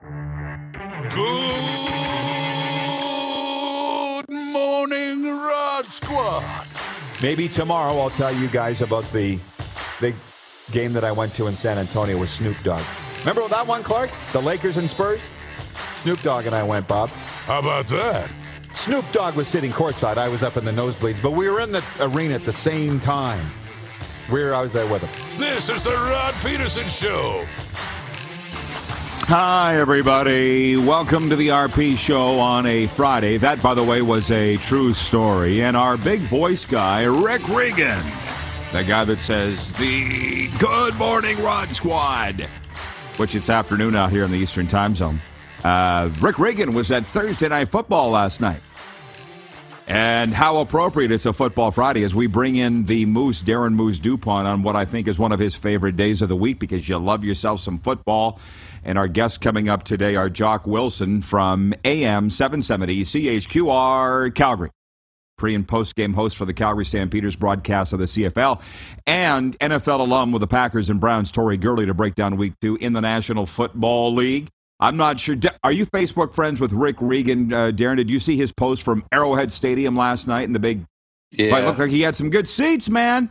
[0.00, 0.10] Good
[4.28, 6.66] morning, Rod Squad.
[7.20, 9.38] Maybe tomorrow I'll tell you guys about the
[10.00, 10.14] big
[10.70, 12.82] game that I went to in San Antonio with Snoop Dogg.
[13.20, 14.10] Remember that one, Clark?
[14.32, 15.28] The Lakers and Spurs?
[15.94, 17.08] Snoop Dogg and I went, Bob.
[17.08, 18.30] How about that?
[18.74, 20.16] Snoop Dogg was sitting courtside.
[20.16, 23.00] I was up in the nosebleeds, but we were in the arena at the same
[23.00, 23.44] time.
[24.30, 25.38] We were, I was there with him.
[25.38, 27.44] This is the Rod Peterson Show.
[29.28, 30.78] Hi, everybody.
[30.78, 33.36] Welcome to the RP show on a Friday.
[33.36, 35.62] That, by the way, was a true story.
[35.62, 38.02] And our big voice guy, Rick Regan,
[38.72, 42.48] the guy that says the Good Morning Rod Squad,
[43.18, 45.20] which it's afternoon out here in the Eastern Time Zone.
[45.62, 48.62] Uh, Rick Regan was at Thursday Night Football last night.
[49.88, 53.98] And how appropriate it's a football Friday as we bring in the Moose, Darren Moose
[53.98, 56.88] Dupont, on what I think is one of his favorite days of the week because
[56.88, 58.38] you love yourself some football.
[58.88, 64.70] And our guests coming up today are Jock Wilson from AM 770 CHQR Calgary,
[65.36, 68.62] pre and post game host for the Calgary Stampeders broadcast of the CFL,
[69.06, 72.76] and NFL alum with the Packers and Browns, Tori Gurley, to break down week two
[72.76, 74.48] in the National Football League.
[74.80, 75.36] I'm not sure.
[75.62, 77.98] Are you Facebook friends with Rick Regan, uh, Darren?
[77.98, 80.86] Did you see his post from Arrowhead Stadium last night in the big?
[81.30, 81.54] Yeah.
[81.58, 83.28] It looked like he had some good seats, man.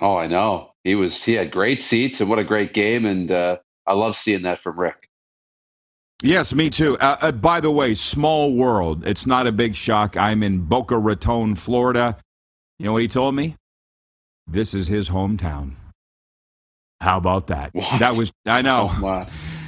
[0.00, 0.74] Oh, I know.
[0.84, 1.24] He was.
[1.24, 3.04] He had great seats, and what a great game!
[3.04, 3.56] And uh,
[3.90, 5.08] I love seeing that from Rick.
[6.22, 6.96] Yes, me too.
[6.98, 9.04] Uh, uh, by the way, small world.
[9.04, 10.16] It's not a big shock.
[10.16, 12.16] I'm in Boca Raton, Florida.
[12.78, 13.56] You know what he told me?
[14.46, 15.72] This is his hometown.
[17.00, 17.70] How about that?
[17.74, 17.98] What?
[17.98, 18.30] That was.
[18.46, 18.90] I know.
[18.92, 19.26] Oh, wow.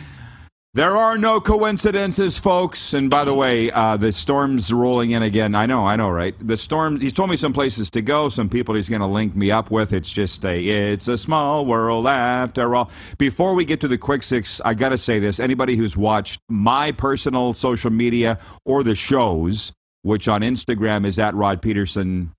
[0.74, 2.94] There are no coincidences, folks.
[2.94, 5.54] And by the way, uh, the storm's rolling in again.
[5.54, 6.34] I know, I know, right?
[6.40, 6.98] The storm.
[6.98, 9.70] He's told me some places to go, some people he's going to link me up
[9.70, 9.92] with.
[9.92, 12.90] It's just a, it's a small world after all.
[13.18, 16.40] Before we get to the quick six, I got to say this: anybody who's watched
[16.48, 22.32] my personal social media or the shows, which on Instagram is at Rod Peterson,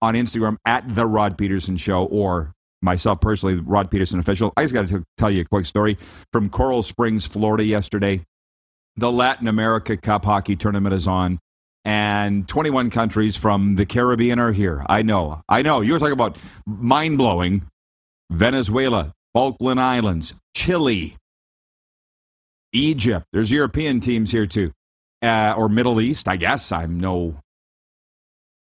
[0.00, 4.52] on Instagram at the Rod Peterson Show, or myself personally, Rod Peterson official.
[4.56, 5.98] I just got to tell you a quick story
[6.32, 8.24] from Coral Springs, Florida, yesterday.
[8.96, 11.38] The Latin America Cup hockey tournament is on,
[11.84, 14.84] and 21 countries from the Caribbean are here.
[14.88, 15.82] I know, I know.
[15.82, 17.66] You're talking about mind blowing.
[18.30, 21.16] Venezuela, Falkland Islands, Chile,
[22.72, 23.26] Egypt.
[23.32, 24.72] There's European teams here too,
[25.22, 26.28] uh, or Middle East.
[26.28, 27.36] I guess I'm no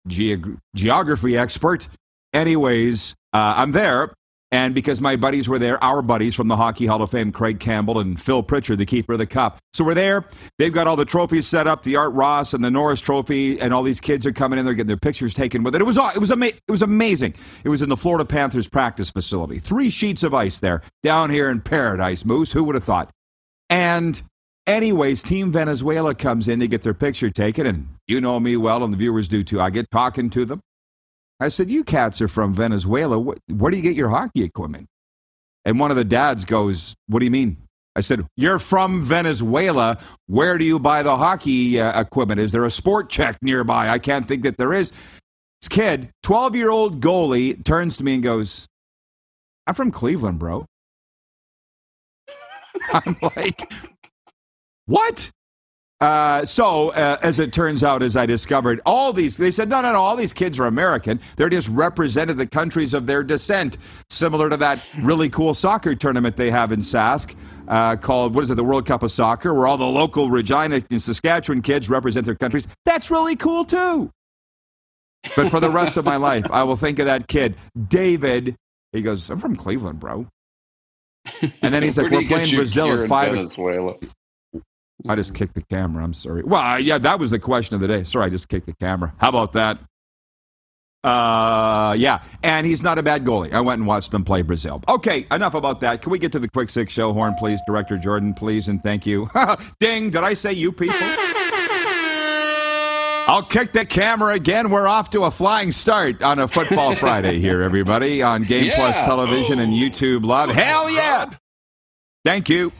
[0.08, 1.88] geog- geography expert.
[2.34, 4.14] Anyways, uh, I'm there,
[4.52, 7.60] and because my buddies were there, our buddies from the Hockey Hall of Fame, Craig
[7.60, 9.58] Campbell and Phil Pritchard, the keeper of the cup.
[9.74, 10.26] So we're there.
[10.60, 13.74] They've got all the trophies set up, the Art Ross and the Norris Trophy, and
[13.74, 14.66] all these kids are coming in.
[14.66, 15.82] They're getting their pictures taken with it.
[15.82, 17.36] It was it was ama- it was amazing.
[17.64, 19.60] It was in the Florida Panthers practice facility.
[19.60, 22.52] Three sheets of ice there down here in Paradise, Moose.
[22.52, 23.10] Who would have thought?
[23.70, 24.22] And
[24.68, 28.84] anyways, Team Venezuela comes in to get their picture taken, and you know me well,
[28.84, 29.62] and the viewers do too.
[29.62, 30.62] I get talking to them.
[31.40, 33.20] I said, You cats are from Venezuela.
[33.20, 34.88] Where, do you get your hockey equipment?
[35.66, 37.58] And one of the dads goes, What do you mean?
[37.96, 39.98] I said, You're from Venezuela.
[40.28, 42.40] Where do you buy the hockey uh, equipment?
[42.40, 43.90] Is there a Sport Chek nearby?
[43.90, 44.92] I can't think that there is.
[45.62, 48.68] This kid, 12 year old goalie, turns to me and goes,
[49.66, 50.66] I'm from Cleveland, bro.
[52.94, 53.72] I'm like,
[54.86, 55.30] What?
[56.04, 59.80] Uh, so, uh, as it turns out, as I discovered, all these, they said, no,
[59.82, 61.18] no, no, all these kids are American.
[61.38, 63.78] They're just represented the countries of their descent,
[64.10, 67.36] similar to that really cool soccer tournament they have in Sask
[67.70, 70.84] uh, called, what is it, the World Cup of Soccer, where all the local Regina
[70.92, 72.68] and Saskatchewan kids represent their countries.
[72.84, 74.12] That's really cool, too.
[75.38, 77.56] But for the rest of my life, I will think of that kid,
[77.88, 78.58] David.
[78.92, 80.28] He goes, I'm from Cleveland, bro.
[81.62, 83.32] And then he's like, we're playing Brazil at five.
[83.32, 83.96] Venezuela.
[85.08, 86.04] I just kicked the camera.
[86.04, 86.44] I'm sorry.
[86.44, 88.04] Well, uh, yeah, that was the question of the day.
[88.04, 89.14] Sorry, I just kicked the camera.
[89.18, 89.80] How about that?
[91.04, 93.52] Uh, yeah, and he's not a bad goalie.
[93.52, 94.82] I went and watched them play Brazil.
[94.88, 96.02] Okay, enough about that.
[96.02, 99.06] Can we get to the quick six show horn, please, Director Jordan, please, and thank
[99.06, 99.30] you.
[99.80, 100.12] Ding!
[100.12, 100.96] Did I say you people?
[103.26, 104.70] I'll kick the camera again.
[104.70, 108.76] We're off to a flying start on a Football Friday here, everybody, on Game Yeah.
[108.76, 110.50] Plus Television and YouTube Live.
[110.50, 111.26] Hell yeah!
[112.24, 112.72] Thank you.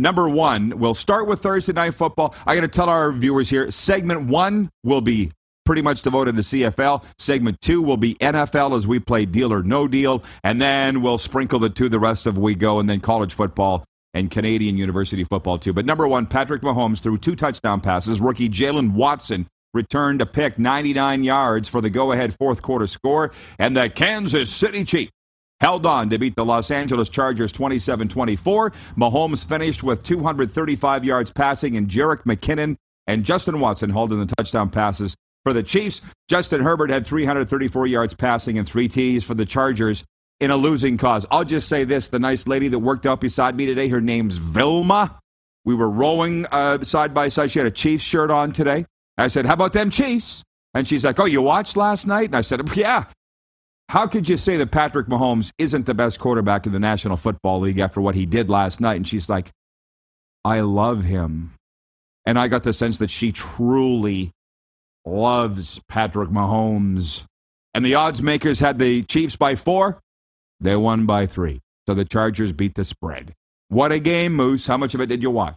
[0.00, 2.34] Number one, we'll start with Thursday Night Football.
[2.46, 5.30] I got to tell our viewers here segment one will be
[5.66, 7.04] pretty much devoted to CFL.
[7.18, 10.22] Segment two will be NFL as we play deal or no deal.
[10.42, 13.84] And then we'll sprinkle the two the rest of we go, and then college football
[14.14, 15.74] and Canadian University football too.
[15.74, 18.22] But number one, Patrick Mahomes threw two touchdown passes.
[18.22, 23.32] Rookie Jaylen Watson returned a pick 99 yards for the go ahead fourth quarter score.
[23.58, 25.12] And the Kansas City Chiefs
[25.60, 28.72] held on to beat the Los Angeles Chargers 27 24.
[28.96, 32.76] Mahomes finished with 235 yards passing, and Jerick McKinnon
[33.06, 36.00] and Justin Watson holding the touchdown passes for the Chiefs.
[36.28, 40.04] Justin Herbert had 334 yards passing and three T's for the Chargers
[40.38, 41.26] in a losing cause.
[41.30, 44.36] I'll just say this the nice lady that worked out beside me today, her name's
[44.36, 45.18] Vilma.
[45.64, 47.50] We were rowing uh, side by side.
[47.50, 48.86] She had a Chiefs shirt on today.
[49.18, 50.42] I said, How about them Chiefs?
[50.72, 52.26] And she's like, Oh, you watched last night?
[52.26, 53.04] And I said, Yeah.
[53.90, 57.58] How could you say that Patrick Mahomes isn't the best quarterback in the National Football
[57.58, 58.94] League after what he did last night?
[58.94, 59.50] And she's like,
[60.44, 61.54] I love him.
[62.24, 64.30] And I got the sense that she truly
[65.04, 67.24] loves Patrick Mahomes.
[67.74, 69.98] And the odds makers had the Chiefs by four.
[70.60, 71.58] They won by three.
[71.88, 73.34] So the Chargers beat the spread.
[73.70, 74.68] What a game, Moose.
[74.68, 75.56] How much of it did you watch?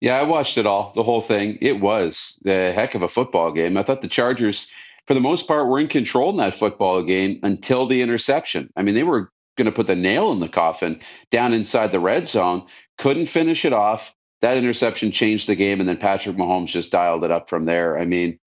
[0.00, 1.58] Yeah, I watched it all, the whole thing.
[1.60, 3.76] It was a heck of a football game.
[3.76, 4.70] I thought the Chargers,
[5.06, 8.70] for the most part, were in control in that football game until the interception.
[8.76, 11.00] I mean, they were going to put the nail in the coffin
[11.30, 12.66] down inside the red zone,
[12.98, 14.14] couldn't finish it off.
[14.40, 17.98] That interception changed the game, and then Patrick Mahomes just dialed it up from there.
[17.98, 18.38] I mean,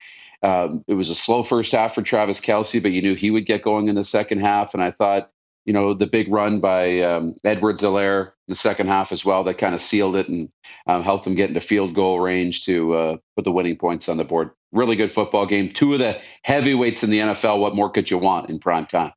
[0.44, 3.46] um, it was a slow first half for Travis Kelce, but you knew he would
[3.46, 4.74] get going in the second half.
[4.74, 5.32] And I thought
[5.66, 9.58] you know, the big run by um, Edwards-Helaire in the second half as well that
[9.58, 10.50] kind of sealed it and
[10.86, 14.18] um, helped them get into field goal range to uh, put the winning points on
[14.18, 14.52] the board.
[14.76, 15.70] Really good football game.
[15.70, 17.60] Two of the heavyweights in the NFL.
[17.60, 19.14] What more could you want in prime time?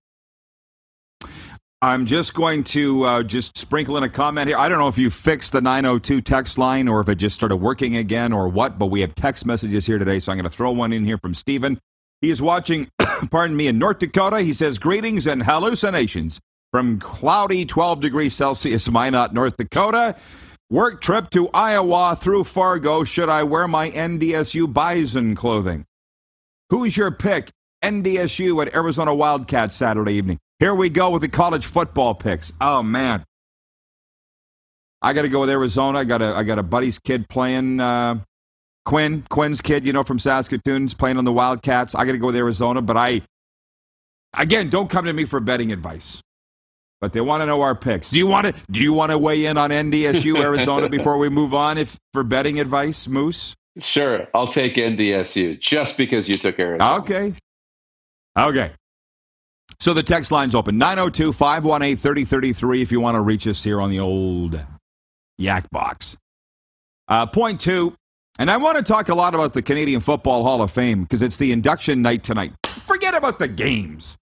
[1.83, 4.59] I'm just going to uh, just sprinkle in a comment here.
[4.59, 7.57] I don't know if you fixed the 902 text line or if it just started
[7.57, 10.57] working again or what, but we have text messages here today, so I'm going to
[10.57, 11.79] throw one in here from Stephen.
[12.21, 12.91] He is watching,
[13.31, 14.41] pardon me, in North Dakota.
[14.41, 16.41] He says, Greetings and hallucinations
[16.73, 20.17] from cloudy 12 degrees Celsius, Minot, North Dakota.
[20.71, 23.03] Work trip to Iowa through Fargo.
[23.03, 25.87] Should I wear my NDSU Bison clothing?
[26.69, 27.51] Who's your pick?
[27.83, 30.39] NDSU at Arizona Wildcats Saturday evening.
[30.59, 32.53] Here we go with the college football picks.
[32.61, 33.25] Oh man,
[35.01, 36.01] I got to go with Arizona.
[36.01, 38.19] I got a I got a buddy's kid playing uh,
[38.85, 41.95] Quinn, Quinn's kid, you know, from Saskatoon's playing on the Wildcats.
[41.95, 43.23] I got to go with Arizona, but I,
[44.35, 46.21] again, don't come to me for betting advice.
[47.01, 48.09] But they want to know our picks.
[48.09, 48.55] Do you want to?
[48.71, 51.79] Do you want to weigh in on NDSU Arizona before we move on?
[51.79, 53.55] If for betting advice, Moose.
[53.79, 56.97] Sure, I'll take NDSU just because you took Arizona.
[56.97, 57.35] Okay.
[58.37, 58.73] Okay.
[59.79, 63.81] So the text line's open 902 518 3033 if you want to reach us here
[63.81, 64.61] on the old
[65.37, 66.17] Yak Box.
[67.07, 67.95] Uh, point two
[68.39, 71.23] and I want to talk a lot about the Canadian Football Hall of Fame because
[71.23, 72.53] it's the induction night tonight.
[72.67, 74.17] Forget about the games.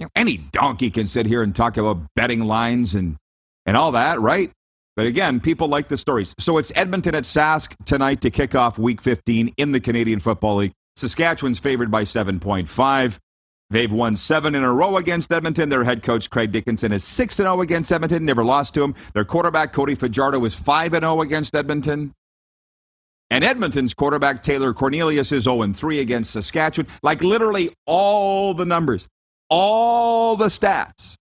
[0.00, 3.16] Know, any donkey can sit here and talk about betting lines and,
[3.64, 4.50] and all that, right?
[4.94, 6.34] But again, people like the stories.
[6.38, 10.56] So it's Edmonton at Sask tonight to kick off week 15 in the Canadian Football
[10.56, 10.72] League.
[10.96, 13.18] Saskatchewan's favored by 7.5.
[13.68, 15.68] They've won seven in a row against Edmonton.
[15.68, 18.94] Their head coach, Craig Dickenson, is 6 0 against Edmonton, never lost to him.
[19.12, 22.12] Their quarterback, Cody Fajardo, is 5 0 against Edmonton.
[23.28, 26.90] And Edmonton's quarterback, Taylor Cornelius, is 0 3 against Saskatchewan.
[27.02, 29.08] Like literally all the numbers,
[29.48, 31.16] all the stats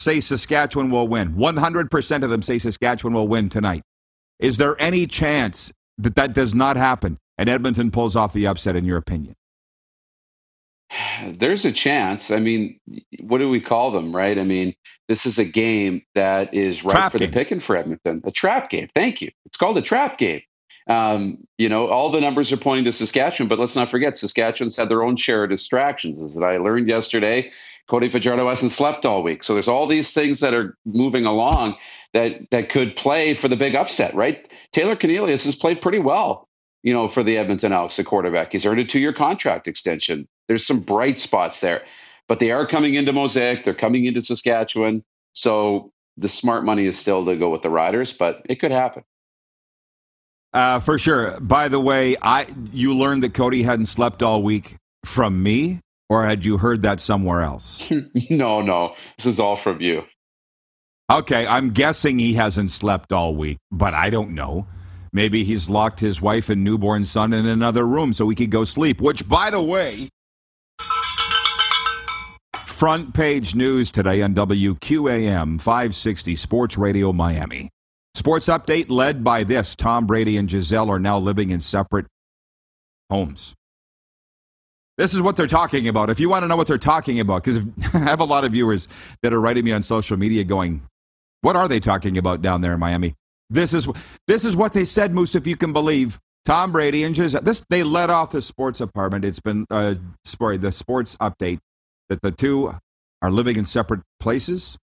[0.00, 1.34] say Saskatchewan will win.
[1.34, 3.82] 100% of them say Saskatchewan will win tonight.
[4.38, 8.76] Is there any chance that that does not happen and Edmonton pulls off the upset,
[8.76, 9.34] in your opinion?
[11.26, 12.30] There's a chance.
[12.30, 12.78] I mean,
[13.20, 14.38] what do we call them, right?
[14.38, 14.74] I mean,
[15.08, 17.30] this is a game that is right for game.
[17.30, 18.22] the picking for Edmonton.
[18.24, 18.88] A trap game.
[18.94, 19.30] Thank you.
[19.46, 20.42] It's called a trap game.
[20.88, 24.76] Um, you know, all the numbers are pointing to Saskatchewan, but let's not forget Saskatchewan's
[24.76, 26.22] had their own share of distractions.
[26.22, 27.50] As I learned yesterday,
[27.88, 29.42] Cody Fajardo hasn't slept all week.
[29.44, 31.76] So there's all these things that are moving along
[32.12, 34.48] that that could play for the big upset, right?
[34.72, 36.48] Taylor Cornelius has played pretty well,
[36.82, 38.52] you know, for the Edmonton Elks, the quarterback.
[38.52, 40.28] He's earned a two-year contract extension.
[40.48, 41.82] There's some bright spots there,
[42.28, 43.64] but they are coming into Mosaic.
[43.64, 45.04] They're coming into Saskatchewan.
[45.32, 49.04] So the smart money is still to go with the Riders, but it could happen.
[50.56, 51.38] Uh, for sure.
[51.38, 56.24] By the way, I you learned that Cody hadn't slept all week from me, or
[56.24, 57.86] had you heard that somewhere else?
[58.30, 58.94] no, no.
[59.18, 60.04] This is all from you.
[61.12, 64.66] Okay, I'm guessing he hasn't slept all week, but I don't know.
[65.12, 68.64] Maybe he's locked his wife and newborn son in another room so he could go
[68.64, 70.08] sleep, which, by the way,
[72.64, 77.68] front page news today on WQAM 560 Sports Radio Miami.
[78.16, 82.06] Sports update led by this Tom Brady and Gisele are now living in separate
[83.10, 83.54] homes.
[84.96, 86.08] This is what they're talking about.
[86.08, 87.62] If you want to know what they're talking about, because
[87.94, 88.88] I have a lot of viewers
[89.22, 90.80] that are writing me on social media going,
[91.42, 93.12] What are they talking about down there in Miami?
[93.50, 93.86] This is,
[94.26, 96.18] this is what they said, Moose, if you can believe.
[96.46, 97.42] Tom Brady and Gisele.
[97.42, 99.26] This they let off the sports apartment.
[99.26, 101.58] It's been uh, sorry, the sports update
[102.08, 102.74] that the two
[103.20, 104.78] are living in separate places.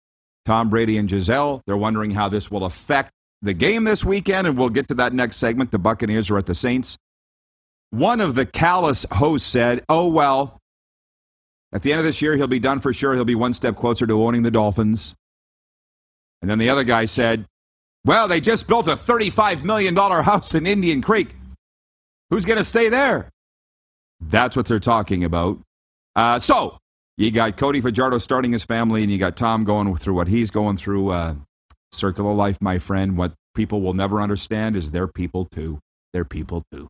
[0.46, 1.62] Tom Brady and Gisele.
[1.66, 5.12] They're wondering how this will affect the game this weekend, and we'll get to that
[5.12, 5.70] next segment.
[5.70, 6.98] The Buccaneers are at the Saints.
[7.90, 10.58] One of the callous hosts said, "Oh well,
[11.72, 13.14] at the end of this year, he'll be done for sure.
[13.14, 15.14] He'll be one step closer to owning the Dolphins."
[16.42, 17.46] And then the other guy said,
[18.04, 21.34] "Well, they just built a thirty-five million dollar house in Indian Creek."
[22.30, 23.28] Who's going to stay there?
[24.20, 25.58] That's what they're talking about.
[26.14, 26.78] Uh, so
[27.16, 30.50] you got Cody Fajardo starting his family, and you got Tom going through what he's
[30.50, 31.10] going through.
[31.10, 31.34] Uh,
[31.92, 33.16] circle of life, my friend.
[33.16, 35.78] What people will never understand is they're people too.
[36.12, 36.88] They're people too.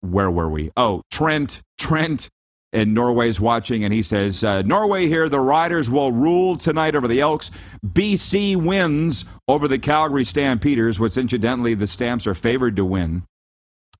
[0.00, 0.70] Where were we?
[0.76, 1.60] Oh, Trent.
[1.78, 2.28] Trent
[2.72, 7.06] in Norway's watching, and he says, uh, Norway here, the Riders will rule tonight over
[7.06, 7.52] the Elks.
[7.86, 13.22] BC wins over the Calgary Stampeders, which incidentally the Stamps are favored to win.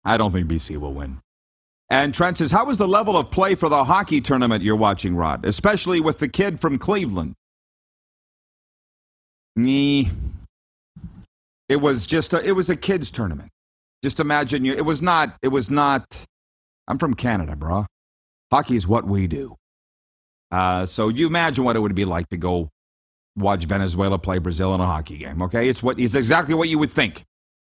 [0.05, 1.21] I don't think BC will win.
[1.89, 5.15] And Trent says, How was the level of play for the hockey tournament you're watching,
[5.15, 5.45] Rod?
[5.45, 7.35] Especially with the kid from Cleveland.
[9.57, 10.11] Me.
[11.69, 13.51] It was just a, it was a kids tournament.
[14.03, 16.25] Just imagine you it was not it was not
[16.87, 17.87] I'm from Canada, bro.
[18.53, 19.57] Hockey is what we do.
[20.51, 22.69] Uh, so you imagine what it would be like to go
[23.37, 25.69] watch Venezuela play Brazil in a hockey game, okay?
[25.69, 27.25] It's what it's exactly what you would think.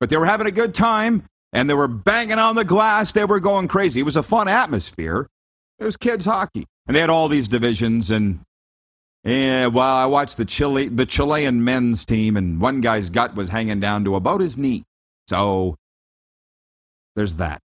[0.01, 3.13] But they were having a good time and they were banging on the glass.
[3.13, 4.01] They were going crazy.
[4.01, 5.29] It was a fun atmosphere.
[5.79, 8.11] It was kids hockey, and they had all these divisions.
[8.11, 8.41] And
[9.25, 13.49] yeah, well, I watched the Chile, the Chilean men's team, and one guy's gut was
[13.49, 14.85] hanging down to about his knee.
[15.29, 15.77] So
[17.17, 17.61] there's that.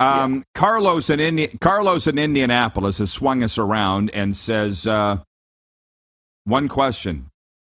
[0.00, 0.42] Um, yeah.
[0.54, 5.18] Carlos in Indi- Carlos in Indianapolis has swung us around and says, uh,
[6.44, 7.30] one question,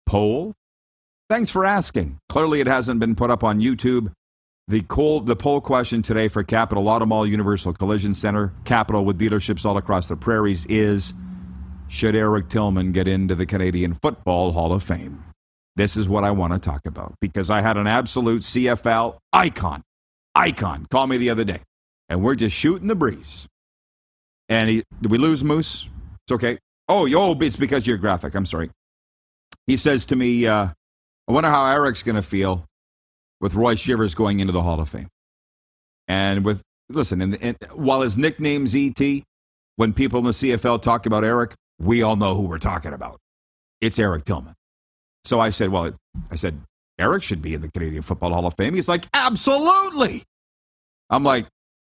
[0.07, 0.55] poll.
[1.29, 2.19] Thanks for asking.
[2.29, 4.13] Clearly, it hasn't been put up on YouTube.
[4.69, 9.67] The, coal, the poll question today for Capital Automall Universal Collision Center, Capital with dealerships
[9.67, 11.13] all across the prairies, is
[11.88, 15.25] Should Eric Tillman get into the Canadian Football Hall of Fame?
[15.76, 19.83] This is what I want to talk about because I had an absolute CFL icon,
[20.35, 21.61] icon, call me the other day,
[22.09, 23.47] and we're just shooting the breeze.
[24.49, 25.88] And he, did we lose Moose?
[26.26, 26.59] It's okay.
[26.88, 28.35] Oh, oh, it's because you're graphic.
[28.35, 28.71] I'm sorry.
[29.67, 30.69] He says to me, uh,
[31.29, 32.64] I wonder how Eric's going to feel
[33.41, 35.09] with Roy Shivers going into the Hall of Fame.
[36.07, 36.61] And with,
[36.91, 39.00] listen, while his nickname's ET,
[39.76, 43.21] when people in the CFL talk about Eric, we all know who we're talking about.
[43.81, 44.54] It's Eric Tillman.
[45.25, 45.93] So I said, well,
[46.31, 46.61] I said,
[46.99, 48.75] Eric should be in the Canadian Football Hall of Fame.
[48.75, 50.25] He's like, absolutely.
[51.11, 51.47] I'm like,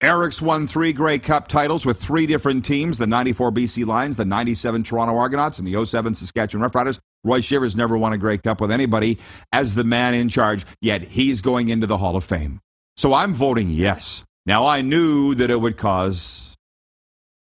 [0.01, 4.25] Eric's won three Grey Cup titles with three different teams the 94 BC Lions, the
[4.25, 6.99] 97 Toronto Argonauts, and the 07 Saskatchewan Roughriders.
[7.23, 9.17] Roy Shivers never won a Grey Cup with anybody
[9.51, 12.59] as the man in charge, yet he's going into the Hall of Fame.
[12.97, 14.23] So I'm voting yes.
[14.45, 16.55] Now, I knew that it would cause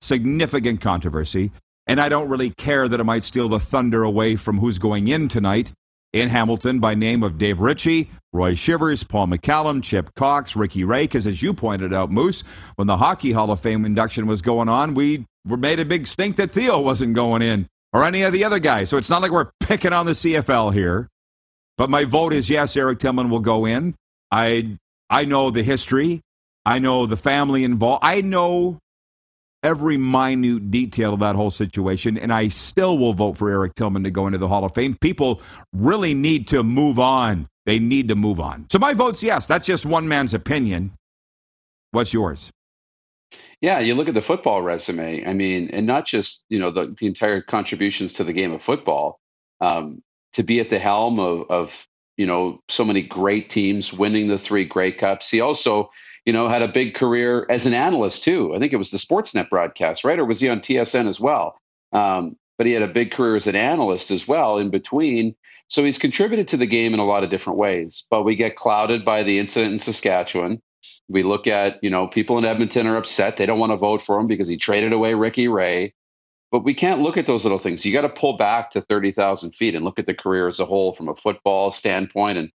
[0.01, 1.51] significant controversy,
[1.91, 5.09] and I don't really care that it might steal the thunder away from who's going
[5.09, 5.73] in tonight
[6.13, 11.03] in Hamilton by name of Dave Ritchie, Roy Shivers, Paul McCallum, Chip Cox, Ricky Ray.
[11.03, 12.45] Because as you pointed out, Moose,
[12.75, 16.37] when the Hockey Hall of Fame induction was going on, we made a big stink
[16.37, 18.87] that Theo wasn't going in or any of the other guys.
[18.87, 21.09] So it's not like we're picking on the CFL here.
[21.77, 23.95] But my vote is yes, Eric Tillman will go in.
[24.31, 24.77] I
[25.09, 26.21] I know the history.
[26.65, 28.05] I know the family involved.
[28.05, 28.79] I know
[29.63, 34.03] every minute detail of that whole situation, and I still will vote for Eric Tillman
[34.03, 34.95] to go into the Hall of Fame.
[34.99, 35.41] People
[35.73, 37.47] really need to move on.
[37.65, 38.65] They need to move on.
[38.71, 39.47] So my vote's yes.
[39.47, 40.93] That's just one man's opinion.
[41.91, 42.51] What's yours?
[43.61, 45.25] Yeah, you look at the football resume.
[45.25, 48.63] I mean, and not just you know the, the entire contributions to the game of
[48.63, 49.19] football.
[49.59, 50.01] Um,
[50.33, 51.87] to be at the helm of, of
[52.17, 55.29] you know so many great teams, winning the three Grey Cups.
[55.29, 55.91] He also
[56.25, 58.55] you know had a big career as an analyst too.
[58.55, 61.57] I think it was the Sportsnet broadcast, right, or was he on TSN as well?
[61.91, 65.35] Um, but he had a big career as an analyst as well in between.
[65.67, 68.05] So he's contributed to the game in a lot of different ways.
[68.11, 70.61] But we get clouded by the incident in Saskatchewan.
[71.09, 73.37] We look at, you know, people in Edmonton are upset.
[73.37, 75.93] They don't want to vote for him because he traded away Ricky Ray.
[76.51, 77.85] But we can't look at those little things.
[77.85, 80.65] You got to pull back to 30,000 feet and look at the career as a
[80.65, 82.37] whole from a football standpoint.
[82.37, 82.51] And,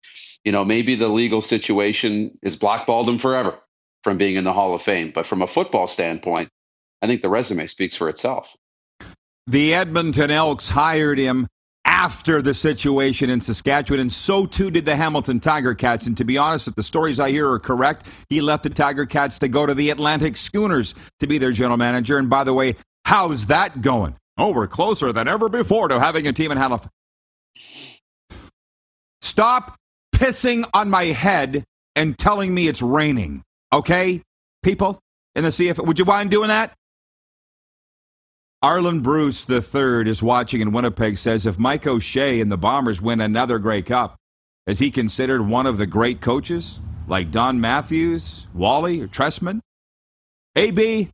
[0.43, 3.57] you know, maybe the legal situation is blackballed him forever
[4.03, 5.11] from being in the Hall of Fame.
[5.13, 6.49] But from a football standpoint,
[7.01, 8.55] I think the resume speaks for itself.
[9.47, 11.47] The Edmonton Elks hired him
[11.85, 16.07] after the situation in Saskatchewan, and so too did the Hamilton Tiger Cats.
[16.07, 19.05] And to be honest, if the stories I hear are correct, he left the Tiger
[19.05, 22.17] Cats to go to the Atlantic Schooners to be their general manager.
[22.17, 24.15] And by the way, how's that going?
[24.37, 26.89] Oh, we're closer than ever before to having a team in Halifax.
[29.21, 29.77] Stop
[30.13, 31.63] pissing on my head
[31.95, 33.43] and telling me it's raining.
[33.71, 34.21] Okay,
[34.61, 34.99] people
[35.35, 36.73] in the CFL, would you mind doing that?
[38.61, 41.17] Arlen Bruce III is watching in Winnipeg.
[41.17, 44.15] Says if Mike O'Shea and the Bombers win another Grey Cup,
[44.67, 49.59] is he considered one of the great coaches like Don Matthews, Wally, or Trestman?
[50.55, 51.09] AB,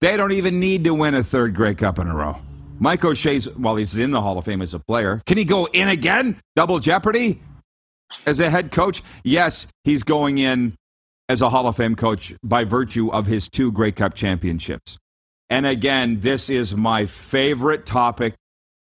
[0.00, 2.36] they don't even need to win a third Grey Cup in a row.
[2.78, 5.64] Mike O'Shea's, while he's in the Hall of Fame as a player, can he go
[5.66, 6.38] in again?
[6.54, 7.40] Double jeopardy?
[8.26, 9.02] As a head coach?
[9.24, 10.74] Yes, he's going in
[11.28, 14.98] as a Hall of Fame coach by virtue of his two Grey Cup championships.
[15.50, 18.34] And again, this is my favorite topic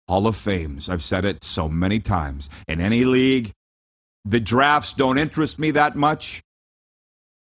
[0.08, 0.90] Hall of Fames.
[0.90, 2.50] I've said it so many times.
[2.68, 3.52] In any league,
[4.26, 6.42] the drafts don't interest me that much.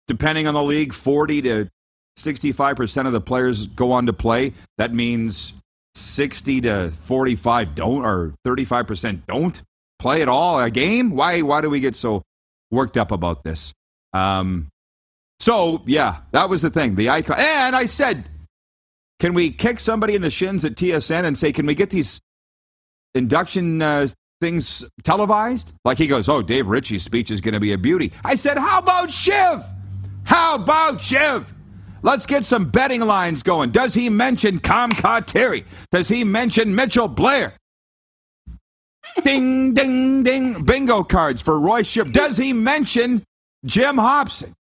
[0.07, 1.69] Depending on the league, 40 to
[2.17, 4.53] 65% of the players go on to play.
[4.77, 5.53] That means
[5.95, 9.61] 60 to 45 don't, or 35% don't
[10.01, 11.11] play at all a game.
[11.11, 12.23] Why, why do we get so
[12.71, 13.71] worked up about this?
[14.13, 14.67] Um,
[15.39, 16.95] so, yeah, that was the thing.
[16.95, 17.37] The icon.
[17.39, 18.29] And I said,
[19.19, 22.19] can we kick somebody in the shins at TSN and say, can we get these
[23.13, 24.07] induction uh,
[24.41, 25.73] things televised?
[25.85, 28.11] Like he goes, oh, Dave Ritchie's speech is going to be a beauty.
[28.25, 29.63] I said, how about Shiv?
[30.23, 31.53] How about Shiv?
[32.03, 33.69] Let's get some betting lines going.
[33.69, 35.65] Does he mention Comcott Terry?
[35.91, 37.53] Does he mention Mitchell Blair?
[39.23, 40.63] Ding, ding, ding.
[40.63, 42.11] Bingo cards for Roy Shiv.
[42.13, 43.23] Does he mention
[43.65, 44.53] Jim Hopson,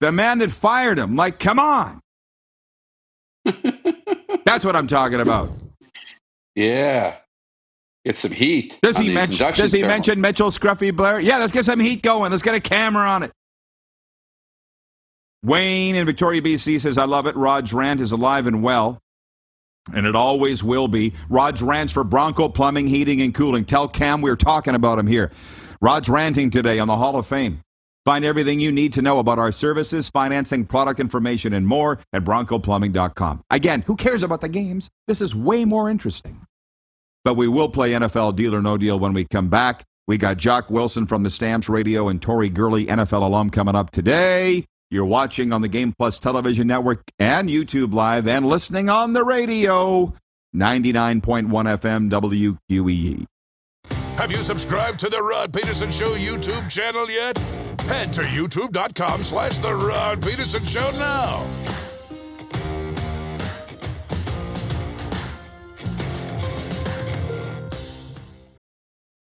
[0.00, 1.16] The man that fired him.
[1.16, 2.00] Like, come on.
[3.44, 5.50] That's what I'm talking about.
[6.54, 7.16] Yeah.
[8.04, 8.78] Get some heat.
[8.82, 11.20] Does he mention does he mention Mitchell Scruffy Blair?
[11.20, 12.30] Yeah, let's get some heat going.
[12.30, 13.32] Let's get a camera on it.
[15.42, 17.36] Wayne in Victoria, BC says, I love it.
[17.36, 18.98] Rod's rant is alive and well.
[19.92, 21.12] And it always will be.
[21.28, 23.64] Rod's rants for Bronco Plumbing, Heating, and Cooling.
[23.64, 25.30] Tell Cam we are talking about him here.
[25.80, 27.60] Rod's ranting today on the Hall of Fame.
[28.04, 32.22] Find everything you need to know about our services, financing, product information, and more at
[32.22, 33.42] broncoplumbing.com.
[33.50, 34.90] Again, who cares about the games?
[35.08, 36.46] This is way more interesting.
[37.24, 39.84] But we will play NFL Deal or No Deal when we come back.
[40.06, 43.90] We got Jock Wilson from the Stamps Radio and Tori Gurley, NFL alum, coming up
[43.90, 44.66] today.
[44.90, 49.24] You're watching on the Game Plus Television Network and YouTube Live and listening on the
[49.24, 50.14] radio.
[50.54, 53.24] 99.1 FM WQEE.
[54.16, 57.36] Have you subscribed to the Rod Peterson Show YouTube channel yet?
[57.88, 61.44] Head to youtube.com slash The Rod Peterson Show now.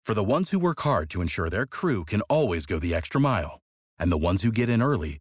[0.03, 3.21] For the ones who work hard to ensure their crew can always go the extra
[3.21, 3.61] mile,
[3.97, 5.20] and the ones who get in early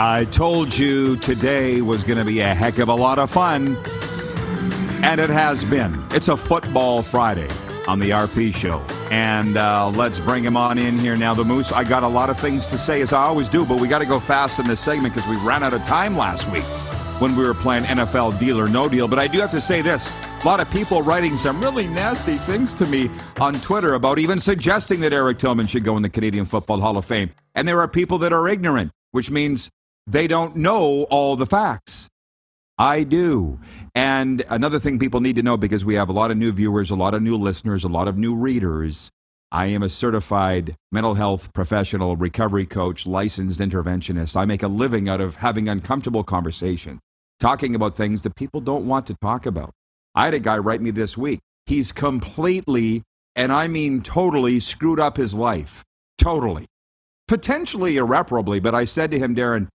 [0.00, 3.76] I told you today was going to be a heck of a lot of fun,
[5.02, 6.00] and it has been.
[6.12, 7.48] It's a football Friday
[7.88, 8.78] on the RP show.
[9.10, 11.34] And uh, let's bring him on in here now.
[11.34, 13.80] The Moose, I got a lot of things to say, as I always do, but
[13.80, 16.48] we got to go fast in this segment because we ran out of time last
[16.52, 16.62] week
[17.20, 19.08] when we were playing NFL Deal or No Deal.
[19.08, 22.36] But I do have to say this a lot of people writing some really nasty
[22.36, 26.08] things to me on Twitter about even suggesting that Eric Tillman should go in the
[26.08, 27.30] Canadian Football Hall of Fame.
[27.56, 29.68] And there are people that are ignorant, which means
[30.08, 32.08] they don't know all the facts.
[32.78, 33.60] I do.
[33.94, 36.90] And another thing people need to know because we have a lot of new viewers,
[36.90, 39.10] a lot of new listeners, a lot of new readers.
[39.52, 44.36] I am a certified mental health professional, recovery coach, licensed interventionist.
[44.36, 47.00] I make a living out of having uncomfortable conversation,
[47.40, 49.72] talking about things that people don't want to talk about.
[50.14, 51.40] I had a guy write me this week.
[51.66, 53.02] He's completely,
[53.36, 55.84] and I mean totally, screwed up his life.
[56.18, 56.66] Totally.
[57.26, 59.68] Potentially irreparably, but I said to him, Darren,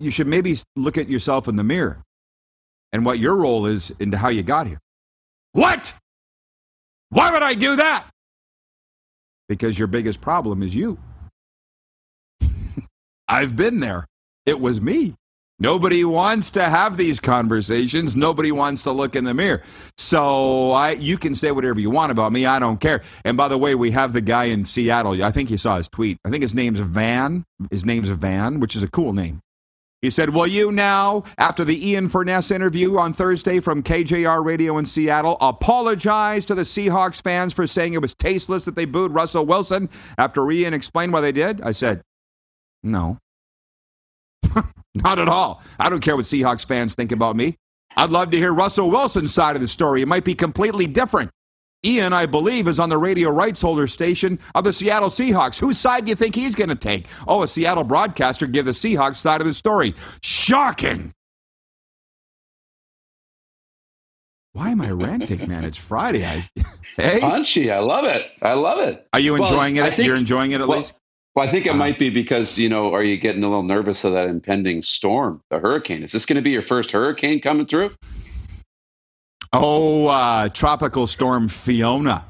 [0.00, 2.02] you should maybe look at yourself in the mirror
[2.92, 4.80] and what your role is into how you got here.
[5.52, 5.94] What?
[7.10, 8.06] Why would I do that?
[9.48, 10.98] Because your biggest problem is you.
[13.28, 14.06] I've been there.
[14.46, 15.14] It was me.
[15.60, 18.16] Nobody wants to have these conversations.
[18.16, 19.62] Nobody wants to look in the mirror.
[19.96, 22.44] So I, you can say whatever you want about me.
[22.44, 23.02] I don't care.
[23.24, 25.22] And by the way, we have the guy in Seattle.
[25.22, 26.18] I think you saw his tweet.
[26.24, 27.44] I think his name's Van.
[27.70, 29.40] His name's Van, which is a cool name.
[30.04, 34.76] He said, Will you now, after the Ian Furness interview on Thursday from KJR Radio
[34.76, 39.12] in Seattle, apologize to the Seahawks fans for saying it was tasteless that they booed
[39.12, 39.88] Russell Wilson
[40.18, 41.62] after Ian explained why they did?
[41.62, 42.02] I said,
[42.82, 43.16] No.
[44.94, 45.62] Not at all.
[45.78, 47.56] I don't care what Seahawks fans think about me.
[47.96, 50.02] I'd love to hear Russell Wilson's side of the story.
[50.02, 51.30] It might be completely different.
[51.84, 55.58] Ian, I believe, is on the radio rights holder station of the Seattle Seahawks.
[55.58, 57.06] Whose side do you think he's going to take?
[57.28, 59.94] Oh, a Seattle broadcaster give the Seahawks side of the story.
[60.22, 61.12] Shocking.
[64.54, 65.64] Why am I ranting, man?
[65.64, 66.24] It's Friday.
[66.24, 66.48] I,
[66.96, 67.72] hey, punchy.
[67.72, 68.30] I love it.
[68.40, 69.04] I love it.
[69.12, 69.94] Are you enjoying well, it?
[69.94, 70.94] Think, You're enjoying it at well, least.
[71.34, 73.64] Well, I think it uh, might be because you know, are you getting a little
[73.64, 76.04] nervous of that impending storm, the hurricane?
[76.04, 77.90] Is this going to be your first hurricane coming through?
[79.56, 82.24] Oh, uh, tropical storm Fiona.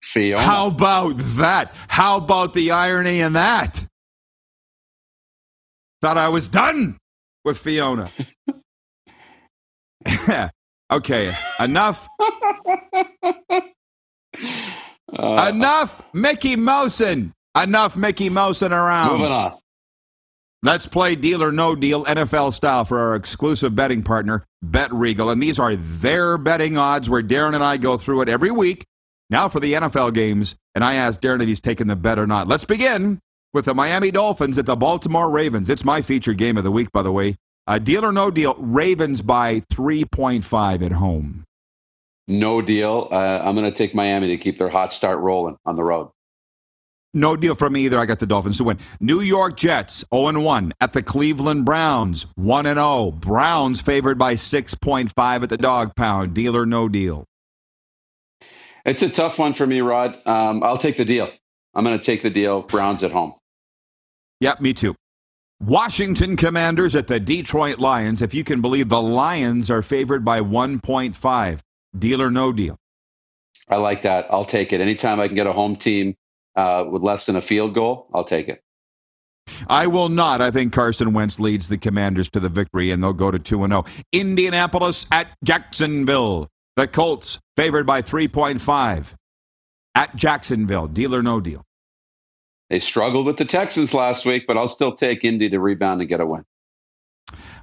[0.00, 0.40] Fiona.
[0.40, 1.74] How about that?
[1.88, 3.84] How about the irony in that?
[6.00, 6.96] Thought I was done
[7.44, 8.10] with Fiona.
[10.92, 12.08] okay, enough.
[15.10, 17.32] Uh, enough Mickey Mousen.
[17.60, 19.18] Enough Mickey Mousen around.
[19.18, 19.58] Moving on.
[20.62, 25.30] Let's play deal or no deal NFL style for our exclusive betting partner, Bet Regal.
[25.30, 28.84] And these are their betting odds where Darren and I go through it every week.
[29.30, 30.56] Now for the NFL games.
[30.74, 32.48] And I asked Darren if he's taken the bet or not.
[32.48, 33.20] Let's begin
[33.52, 35.70] with the Miami Dolphins at the Baltimore Ravens.
[35.70, 37.36] It's my featured game of the week, by the way.
[37.68, 41.44] Uh, deal or no deal, Ravens by 3.5 at home.
[42.26, 43.08] No deal.
[43.12, 46.10] Uh, I'm going to take Miami to keep their hot start rolling on the road.
[47.18, 47.98] No deal for me either.
[47.98, 48.78] I got the Dolphins to win.
[49.00, 53.10] New York Jets 0 1 at the Cleveland Browns 1 0.
[53.12, 56.34] Browns favored by 6.5 at the dog pound.
[56.34, 57.24] Deal or no deal?
[58.84, 60.16] It's a tough one for me, Rod.
[60.24, 61.30] Um, I'll take the deal.
[61.74, 62.62] I'm going to take the deal.
[62.62, 63.34] Browns at home.
[64.40, 64.94] Yep, me too.
[65.60, 68.22] Washington Commanders at the Detroit Lions.
[68.22, 71.58] If you can believe the Lions are favored by 1.5.
[71.98, 72.78] Deal or no deal?
[73.68, 74.26] I like that.
[74.30, 74.80] I'll take it.
[74.80, 76.14] Anytime I can get a home team
[76.58, 78.62] uh, with less than a field goal, I'll take it.
[79.68, 80.42] I will not.
[80.42, 83.66] I think Carson Wentz leads the Commanders to the victory, and they'll go to 2
[83.66, 83.84] 0.
[84.12, 86.48] Indianapolis at Jacksonville.
[86.76, 89.14] The Colts favored by 3.5
[89.94, 90.88] at Jacksonville.
[90.88, 91.64] Deal or no deal?
[92.70, 96.08] They struggled with the Texans last week, but I'll still take Indy to rebound and
[96.08, 96.44] get a win.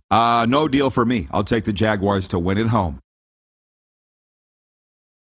[0.10, 1.28] Uh, no deal for me.
[1.32, 3.00] I'll take the Jaguars to win at home.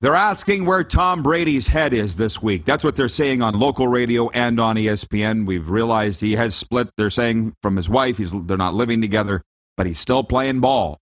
[0.04, 2.66] They're asking where Tom Brady's head is this week.
[2.66, 5.46] That's what they're saying on local radio and on ESPN.
[5.46, 6.90] We've realized he has split.
[6.98, 9.40] They're saying from his wife, he's they're not living together,
[9.78, 10.98] but he's still playing ball.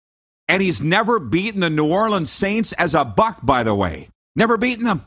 [0.48, 4.08] And he's never beaten the New Orleans Saints as a buck, by the way.
[4.34, 5.06] Never beaten them.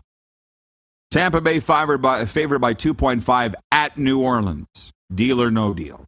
[1.12, 4.94] Tampa Bay favored by, favored by 2.5 at New Orleans.
[5.14, 6.06] Deal or no deal?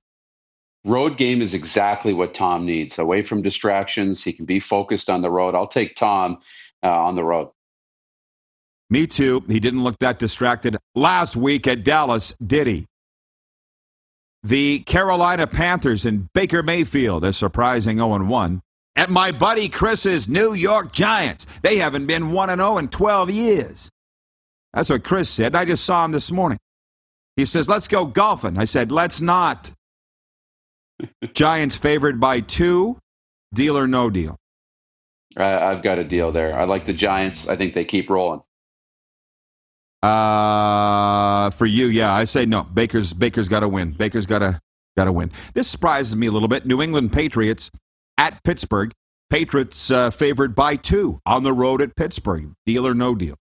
[0.86, 2.98] Road game is exactly what Tom needs.
[2.98, 5.54] Away from distractions, he can be focused on the road.
[5.54, 6.38] I'll take Tom
[6.82, 7.50] uh, on the road.
[8.94, 9.44] Me too.
[9.48, 12.86] He didn't look that distracted last week at Dallas, did he?
[14.44, 18.62] The Carolina Panthers and Baker Mayfield, a surprising 0 1.
[18.96, 21.48] At my buddy Chris's New York Giants.
[21.64, 23.90] They haven't been 1 0 in 12 years.
[24.76, 25.56] That's what Chris said.
[25.56, 26.60] I just saw him this morning.
[27.36, 28.60] He says, Let's go golfing.
[28.60, 29.72] I said, Let's not.
[31.34, 33.00] Giants favored by two.
[33.56, 34.38] Deal or no deal?
[35.36, 36.56] I've got a deal there.
[36.56, 37.48] I like the Giants.
[37.48, 38.42] I think they keep rolling.
[40.04, 42.64] Uh, for you, yeah, I say no.
[42.64, 43.92] Baker's Baker's got to win.
[43.92, 44.60] Baker's got to
[44.98, 45.32] got to win.
[45.54, 46.66] This surprises me a little bit.
[46.66, 47.72] New England Patriots
[48.18, 48.92] at Pittsburgh.
[49.30, 52.52] Patriots uh, favored by two on the road at Pittsburgh.
[52.66, 53.36] Deal or no deal?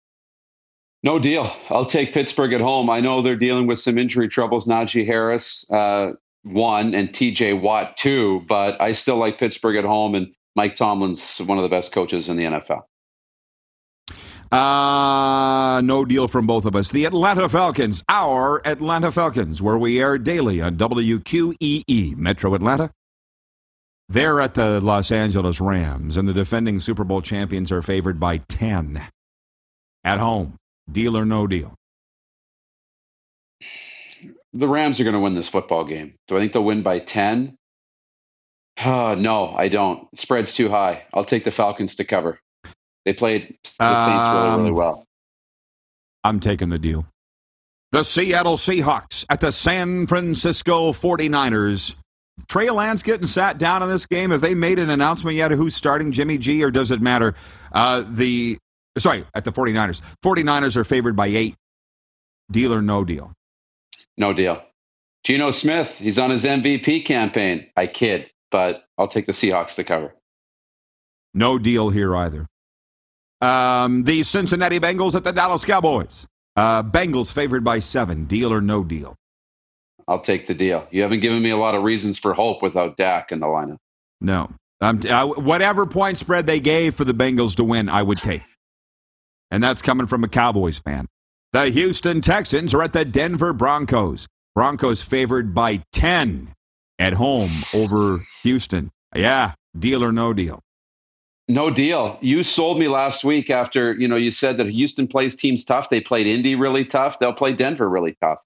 [1.02, 1.54] No deal.
[1.68, 2.88] I'll take Pittsburgh at home.
[2.88, 4.68] I know they're dealing with some injury troubles.
[4.68, 6.12] Najee Harris, uh,
[6.44, 11.38] one, and TJ Watt, two, but I still like Pittsburgh at home, and Mike Tomlin's
[11.38, 12.82] one of the best coaches in the NFL.
[14.52, 16.90] Uh, no deal from both of us.
[16.90, 22.90] The Atlanta Falcons, our Atlanta Falcons, where we air daily on WQEE, Metro Atlanta.
[24.10, 28.38] They're at the Los Angeles Rams, and the defending Super Bowl champions are favored by
[28.38, 29.02] 10
[30.04, 30.58] at home.
[30.90, 31.74] Deal or no deal?
[34.52, 36.14] The Rams are going to win this football game.
[36.28, 37.56] Do I think they'll win by 10?
[38.76, 40.06] Uh, no, I don't.
[40.18, 41.06] Spread's too high.
[41.14, 42.38] I'll take the Falcons to cover.
[43.04, 45.06] They played the Saints um, really, really um, well.
[46.24, 47.06] I'm taking the deal.
[47.90, 51.94] The Seattle Seahawks at the San Francisco 49ers.
[52.48, 54.30] Trey Lance getting sat down in this game?
[54.30, 57.34] Have they made an announcement yet of who's starting Jimmy G, or does it matter?
[57.70, 58.58] Uh, the
[58.98, 60.00] sorry at the 49ers.
[60.24, 61.54] 49ers are favored by eight.
[62.50, 63.32] Deal or no deal?
[64.16, 64.62] No deal.
[65.24, 67.70] Geno Smith, he's on his MVP campaign.
[67.76, 70.14] I kid, but I'll take the Seahawks to cover.
[71.32, 72.46] No deal here either.
[73.42, 76.26] Um, the Cincinnati Bengals at the Dallas Cowboys.
[76.54, 78.24] Uh, Bengals favored by seven.
[78.26, 79.16] Deal or no deal?
[80.06, 80.86] I'll take the deal.
[80.90, 83.78] You haven't given me a lot of reasons for hope without Dak in the lineup.
[84.20, 84.50] No.
[84.80, 88.42] Um, uh, whatever point spread they gave for the Bengals to win, I would take.
[89.50, 91.08] And that's coming from a Cowboys fan.
[91.52, 94.26] The Houston Texans are at the Denver Broncos.
[94.54, 96.54] Broncos favored by 10
[96.98, 98.90] at home over Houston.
[99.14, 100.60] Yeah, deal or no deal?
[101.48, 102.18] No deal.
[102.20, 105.90] You sold me last week after, you know, you said that Houston plays teams tough.
[105.90, 107.18] They played Indy really tough.
[107.18, 108.38] They'll play Denver really tough.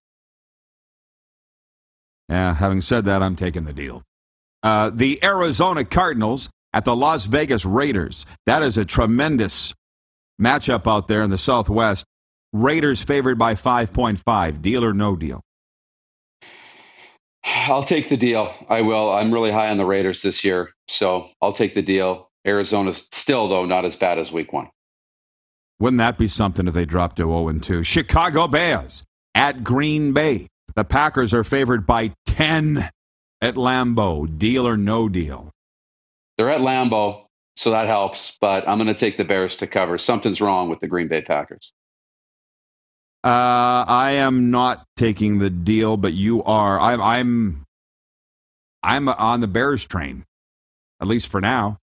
[2.29, 4.03] Yeah, having said that, I'm taking the deal.
[4.63, 8.27] Uh, the Arizona Cardinals at the Las Vegas Raiders.
[8.47, 9.75] That is a tremendous
[10.41, 12.05] matchup out there in the Southwest.
[12.53, 14.63] Raiders favored by 5.5.
[14.63, 15.43] Deal or no deal?
[17.45, 18.53] I'll take the deal.
[18.69, 19.11] I will.
[19.11, 22.29] I'm really high on the Raiders this year, so I'll take the deal.
[22.47, 24.69] Arizona's still, though, not as bad as week one.
[25.79, 27.83] Wouldn't that be something if they dropped to 0 2?
[27.85, 29.05] Chicago Bears
[29.35, 30.49] at Green Bay.
[30.75, 32.89] The Packers are favored by 10
[33.41, 34.39] at Lambeau.
[34.39, 35.51] Deal or no deal?
[36.37, 39.99] They're at Lambeau, so that helps, but I'm going to take the Bears to cover.
[39.99, 41.73] Something's wrong with the Green Bay Packers.
[43.25, 46.79] Uh, I am not taking the deal, but you are.
[46.79, 47.03] I'm.
[47.03, 47.67] I'm.
[48.83, 50.25] I'm on the Bears train,
[51.01, 51.79] at least for now.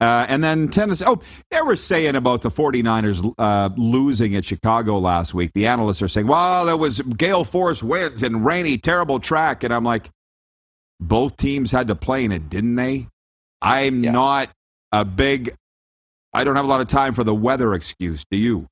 [0.00, 1.04] Uh, and then Tennessee.
[1.06, 5.52] Oh, they were saying about the 49ers uh, losing at Chicago last week.
[5.54, 9.64] The analysts are saying, well, there was gale force winds and rainy, terrible track.
[9.64, 10.10] And I'm like,
[11.00, 13.08] both teams had to play in it, didn't they?
[13.62, 14.10] I'm yeah.
[14.10, 14.50] not
[14.92, 15.54] a big,
[16.32, 18.24] I don't have a lot of time for the weather excuse.
[18.30, 18.68] Do you?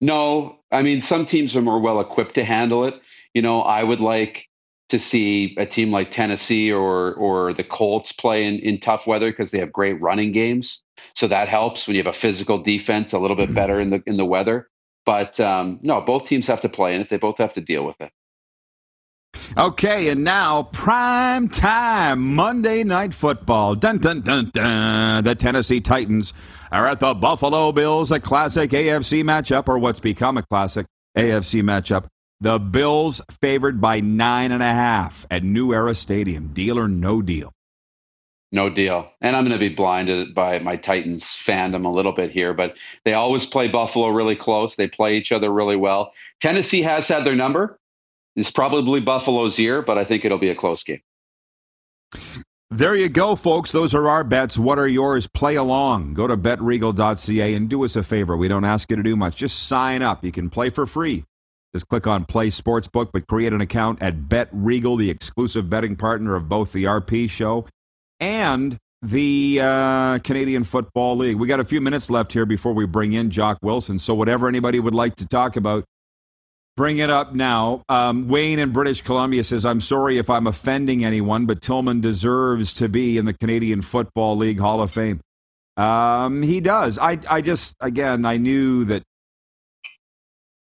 [0.00, 2.98] No, I mean, some teams are more well equipped to handle it.
[3.34, 4.48] You know, I would like
[4.90, 9.30] to see a team like Tennessee or or the Colts play in, in tough weather
[9.30, 10.84] because they have great running games.
[11.14, 14.02] So that helps when you have a physical defense a little bit better in the
[14.06, 14.68] in the weather.
[15.06, 17.08] But um, no, both teams have to play in it.
[17.08, 18.10] They both have to deal with it.
[19.56, 23.74] Okay, and now prime time Monday night football.
[23.74, 25.24] Dun dun dun dun.
[25.24, 26.32] The Tennessee Titans
[26.70, 31.62] are at the Buffalo Bills, a classic AFC matchup, or what's become a classic AFC
[31.62, 32.06] matchup.
[32.42, 36.54] The Bills favored by nine and a half at New Era Stadium.
[36.54, 37.52] Deal or no deal?
[38.50, 39.12] No deal.
[39.20, 42.76] And I'm going to be blinded by my Titans fandom a little bit here, but
[43.04, 44.74] they always play Buffalo really close.
[44.74, 46.12] They play each other really well.
[46.40, 47.78] Tennessee has had their number.
[48.36, 51.02] It's probably Buffalo's year, but I think it'll be a close game.
[52.70, 53.70] There you go, folks.
[53.72, 54.56] Those are our bets.
[54.56, 55.26] What are yours?
[55.26, 56.14] Play along.
[56.14, 58.36] Go to betregal.ca and do us a favor.
[58.36, 59.36] We don't ask you to do much.
[59.36, 60.24] Just sign up.
[60.24, 61.24] You can play for free.
[61.72, 65.94] Just click on Play Sportsbook, but create an account at Bet Regal, the exclusive betting
[65.94, 67.66] partner of both the RP show
[68.18, 71.36] and the uh, Canadian Football League.
[71.36, 73.98] We got a few minutes left here before we bring in Jock Wilson.
[73.98, 75.84] So, whatever anybody would like to talk about,
[76.76, 77.82] bring it up now.
[77.88, 82.72] Um, Wayne in British Columbia says, I'm sorry if I'm offending anyone, but Tillman deserves
[82.74, 85.20] to be in the Canadian Football League Hall of Fame.
[85.76, 86.98] Um, he does.
[86.98, 89.02] I, I just, again, I knew that.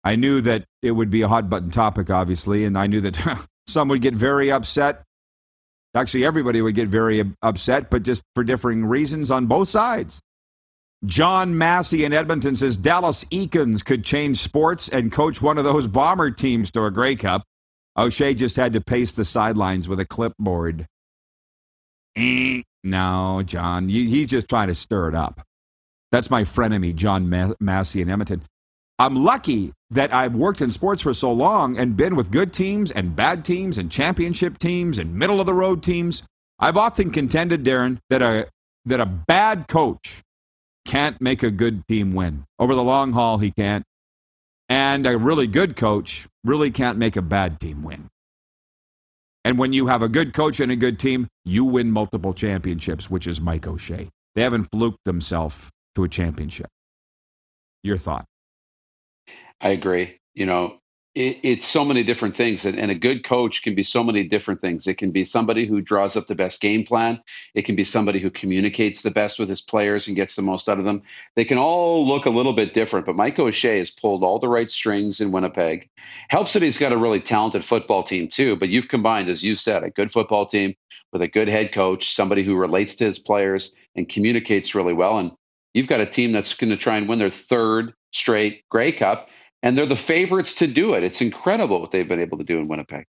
[0.05, 3.47] I knew that it would be a hot button topic, obviously, and I knew that
[3.67, 5.03] some would get very upset.
[5.95, 10.21] Actually, everybody would get very upset, but just for differing reasons on both sides.
[11.05, 15.87] John Massey in Edmonton says Dallas Eakins could change sports and coach one of those
[15.87, 17.43] bomber teams to a Grey Cup.
[17.97, 20.87] O'Shea just had to pace the sidelines with a clipboard.
[22.17, 25.41] Eh, no, John, he's just trying to stir it up.
[26.13, 27.29] That's my frenemy, John
[27.61, 28.43] Massey in Edmonton.
[29.01, 32.93] I'm lucky that I've worked in sports for so long and been with good teams
[32.93, 36.23] and bad teams and championship teams and middle of the road teams.
[36.59, 38.49] I've often contended, Darren, that a
[38.85, 40.21] that a bad coach
[40.85, 42.45] can't make a good team win.
[42.59, 43.85] Over the long haul, he can't.
[44.69, 48.11] And a really good coach really can't make a bad team win.
[49.47, 53.09] And when you have a good coach and a good team, you win multiple championships,
[53.09, 54.11] which is Mike O'Shea.
[54.35, 56.69] They haven't fluked themselves to a championship.
[57.83, 58.27] Your thought?
[59.61, 60.19] I agree.
[60.35, 60.81] You know,
[61.15, 64.23] it, it's so many different things and, and, a good coach can be so many
[64.23, 64.87] different things.
[64.87, 67.21] It can be somebody who draws up the best game plan.
[67.53, 70.69] It can be somebody who communicates the best with his players and gets the most
[70.69, 71.03] out of them.
[71.35, 74.49] They can all look a little bit different but mike o'shea has pulled all the
[74.49, 75.89] right strings in winnipeg.
[76.29, 79.57] Helps that he's got a really talented football team too but you've combined as you
[79.57, 80.75] said a good football team
[81.13, 85.19] with a good head coach somebody who relates to his players and communicates really well
[85.19, 85.33] and
[85.75, 89.29] you've got a team that's going to try and win their third straight grey cup
[89.63, 91.03] and they're the favorites to do it.
[91.03, 93.05] It's incredible what they've been able to do in Winnipeg.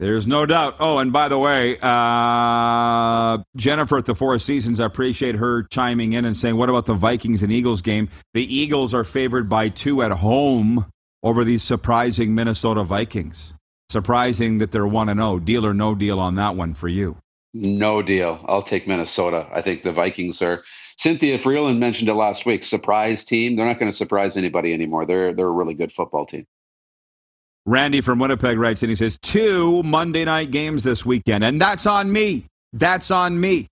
[0.00, 0.76] There's no doubt.
[0.80, 6.14] Oh, and by the way, uh, Jennifer at the Four Seasons, I appreciate her chiming
[6.14, 8.08] in and saying, "What about the Vikings and Eagles game?
[8.34, 10.86] The Eagles are favored by two at home
[11.22, 13.54] over these surprising Minnesota Vikings.
[13.88, 15.34] Surprising that they're one and zero.
[15.34, 15.38] Oh.
[15.38, 17.16] Deal or no deal on that one for you?
[17.54, 18.44] No deal.
[18.48, 19.46] I'll take Minnesota.
[19.52, 20.64] I think the Vikings are
[20.98, 22.64] Cynthia Freeland mentioned it last week.
[22.64, 23.56] Surprise team.
[23.56, 25.06] They're not going to surprise anybody anymore.
[25.06, 26.46] They're they're a really good football team.
[27.66, 31.86] Randy from Winnipeg writes and he says two Monday night games this weekend, and that's
[31.86, 32.46] on me.
[32.72, 33.68] That's on me.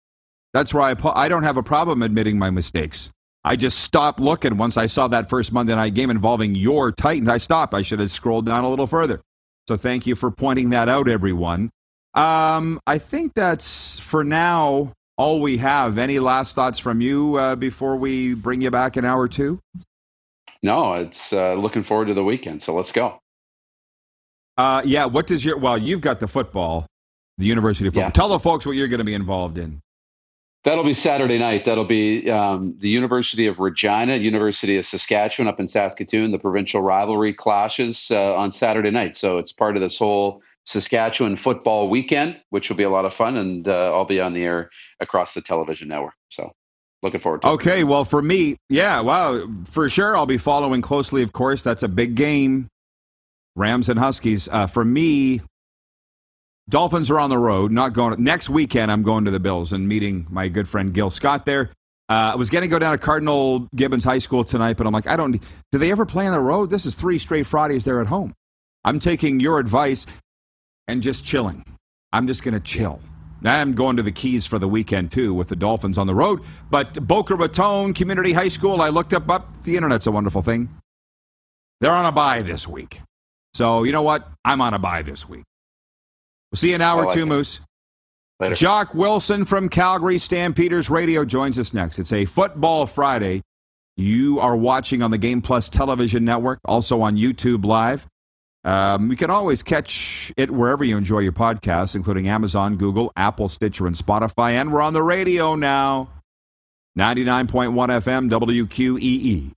[0.52, 3.10] That's where I I don't have a problem admitting my mistakes.
[3.44, 7.28] I just stopped looking once I saw that first Monday night game involving your Titans.
[7.28, 7.74] I stopped.
[7.74, 9.20] I should have scrolled down a little further.
[9.68, 11.70] So thank you for pointing that out, everyone.
[12.14, 15.98] Um, I think that's for now all we have.
[15.98, 19.60] Any last thoughts from you uh, before we bring you back an hour two?
[20.62, 22.62] No, it's uh, looking forward to the weekend.
[22.62, 23.18] So let's go.
[24.56, 25.06] Uh, yeah.
[25.06, 25.78] What does your well?
[25.78, 26.86] You've got the football,
[27.38, 28.08] the University of football.
[28.08, 28.12] Yeah.
[28.12, 29.80] Tell the folks what you're going to be involved in.
[30.64, 31.64] That'll be Saturday night.
[31.64, 36.30] That'll be um, the University of Regina, University of Saskatchewan up in Saskatoon.
[36.30, 39.16] The provincial rivalry clashes uh, on Saturday night.
[39.16, 43.12] So it's part of this whole Saskatchewan football weekend, which will be a lot of
[43.12, 44.70] fun, and uh, I'll be on the air
[45.00, 46.14] across the television network.
[46.28, 46.52] So
[47.02, 47.84] looking forward to okay, it.
[47.84, 50.16] well, for me, yeah, wow, for sure.
[50.16, 51.62] I'll be following closely, of course.
[51.62, 52.68] That's a big game.
[53.56, 54.48] Rams and Huskies.
[54.48, 55.42] Uh, for me,
[56.68, 58.22] Dolphins are on the road, not going.
[58.22, 61.70] Next weekend, I'm going to the Bills and meeting my good friend Gil Scott there.
[62.08, 64.92] Uh, I was going to go down to Cardinal Gibbons High School tonight, but I'm
[64.92, 65.32] like, I don't.
[65.72, 66.70] Do they ever play on the road?
[66.70, 68.34] This is three straight Fridays they're at home.
[68.84, 70.06] I'm taking your advice
[70.92, 71.64] and just chilling.
[72.12, 73.00] I'm just going to chill.
[73.44, 76.42] I'm going to the Keys for the weekend too with the Dolphins on the road.
[76.70, 79.64] But Boca Raton Community High School, I looked up, up.
[79.64, 80.68] The internet's a wonderful thing.
[81.80, 83.00] They're on a bye this week.
[83.54, 84.28] So you know what?
[84.44, 85.42] I'm on a bye this week.
[86.52, 87.26] We'll see you in hour like two, it.
[87.26, 87.60] Moose.
[88.38, 88.54] Later.
[88.54, 91.98] Jock Wilson from Calgary Stampeders Radio joins us next.
[91.98, 93.40] It's a Football Friday.
[93.96, 98.06] You are watching on the Game Plus television network, also on YouTube Live.
[98.64, 103.48] Um, you can always catch it wherever you enjoy your podcasts, including Amazon, Google, Apple,
[103.48, 104.52] Stitcher, and Spotify.
[104.52, 106.10] And we're on the radio now
[106.98, 109.52] 99.1 FM, WQEE.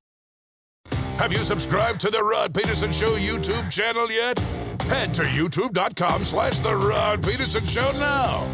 [1.20, 4.38] Have you subscribed to the Rod Peterson Show YouTube channel yet?
[4.82, 8.48] Head to youtube.com slash The Rod Peterson Show now.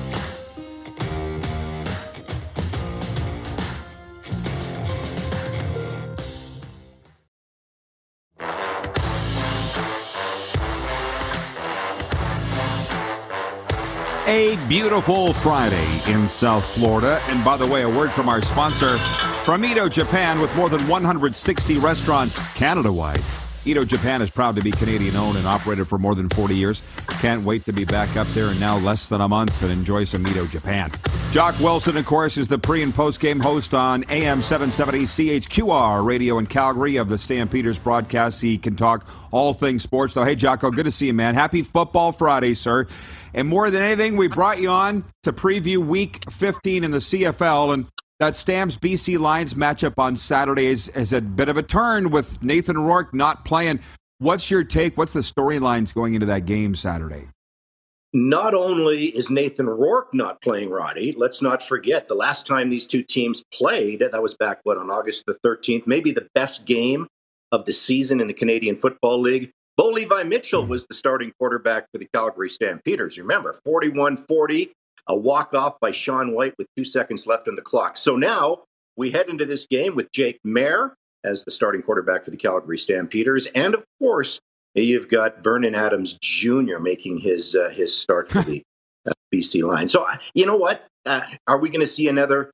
[14.31, 17.21] A beautiful Friday in South Florida.
[17.27, 18.97] And by the way, a word from our sponsor,
[19.43, 23.21] from Edo Japan, with more than 160 restaurants Canada wide.
[23.65, 26.81] Edo Japan is proud to be Canadian owned and operated for more than 40 years.
[27.19, 30.05] Can't wait to be back up there in now less than a month and enjoy
[30.05, 30.93] some Edo Japan.
[31.31, 36.03] Jock Wilson, of course, is the pre and post game host on AM 770 CHQR
[36.03, 38.41] radio in Calgary of the Stampeders broadcast.
[38.41, 40.13] He can talk all things sports.
[40.13, 41.33] So, hey, Jocko, good to see you, man.
[41.33, 42.85] Happy Football Friday, sir.
[43.33, 47.75] And more than anything, we brought you on to preview week 15 in the CFL.
[47.75, 47.85] And
[48.19, 52.43] that Stamps BC Lions matchup on Saturday is, is a bit of a turn with
[52.43, 53.79] Nathan Rourke not playing.
[54.17, 54.97] What's your take?
[54.97, 57.29] What's the storylines going into that game Saturday?
[58.13, 62.85] Not only is Nathan Rourke not playing Roddy, let's not forget the last time these
[62.85, 67.07] two teams played, that was back, what, on August the 13th, maybe the best game
[67.53, 69.51] of the season in the Canadian Football League.
[69.77, 73.17] Bo Levi Mitchell was the starting quarterback for the Calgary Stampeders.
[73.17, 74.73] Remember, 41 40,
[75.07, 77.97] a walk off by Sean White with two seconds left on the clock.
[77.97, 78.63] So now
[78.97, 80.91] we head into this game with Jake Maier
[81.23, 83.45] as the starting quarterback for the Calgary Stampeders.
[83.47, 84.39] And of course,
[84.75, 86.79] you've got Vernon Adams Jr.
[86.79, 88.63] making his, uh, his start for the
[89.07, 89.89] uh, BC line.
[89.89, 90.85] So, uh, you know what?
[91.05, 92.51] Uh, are we going to see another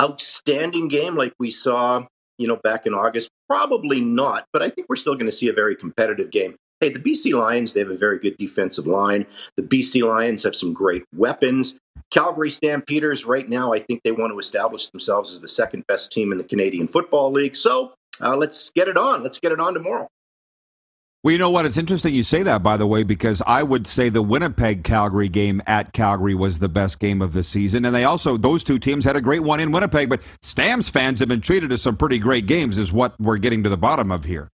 [0.00, 2.04] outstanding game like we saw
[2.38, 3.28] you know, back in August?
[3.48, 6.56] Probably not, but I think we're still going to see a very competitive game.
[6.80, 9.26] Hey, the BC Lions, they have a very good defensive line.
[9.56, 11.76] The BC Lions have some great weapons.
[12.10, 16.12] Calgary Stampeders, right now, I think they want to establish themselves as the second best
[16.12, 17.56] team in the Canadian Football League.
[17.56, 19.24] So uh, let's get it on.
[19.24, 20.08] Let's get it on tomorrow.
[21.28, 21.66] Well, you know what?
[21.66, 25.28] It's interesting you say that, by the way, because I would say the Winnipeg Calgary
[25.28, 27.84] game at Calgary was the best game of the season.
[27.84, 31.20] And they also, those two teams had a great one in Winnipeg, but Stamps fans
[31.20, 34.10] have been treated to some pretty great games, is what we're getting to the bottom
[34.10, 34.48] of here.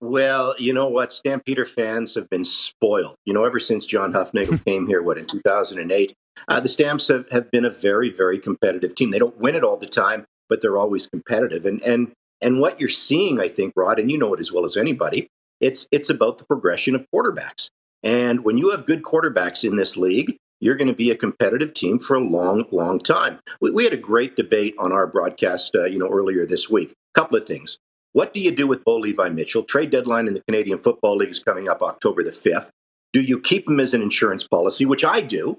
[0.00, 1.12] Well, you know what?
[1.12, 3.16] Stampeder fans have been spoiled.
[3.26, 6.14] You know, ever since John Hufnagel came here, what, in 2008,
[6.48, 9.10] uh, the Stamps have, have been a very, very competitive team.
[9.10, 11.66] They don't win it all the time, but they're always competitive.
[11.66, 14.64] And, and, and what you're seeing, I think, Rod, and you know it as well
[14.64, 15.28] as anybody,
[15.62, 17.70] it's it's about the progression of quarterbacks.
[18.02, 21.72] And when you have good quarterbacks in this league, you're going to be a competitive
[21.72, 23.38] team for a long, long time.
[23.60, 26.90] We, we had a great debate on our broadcast, uh, you know, earlier this week.
[26.90, 27.78] A couple of things.
[28.12, 29.62] What do you do with Bo Levi Mitchell?
[29.62, 32.68] Trade deadline in the Canadian Football League is coming up October the 5th.
[33.12, 35.58] Do you keep him as an insurance policy, which I do,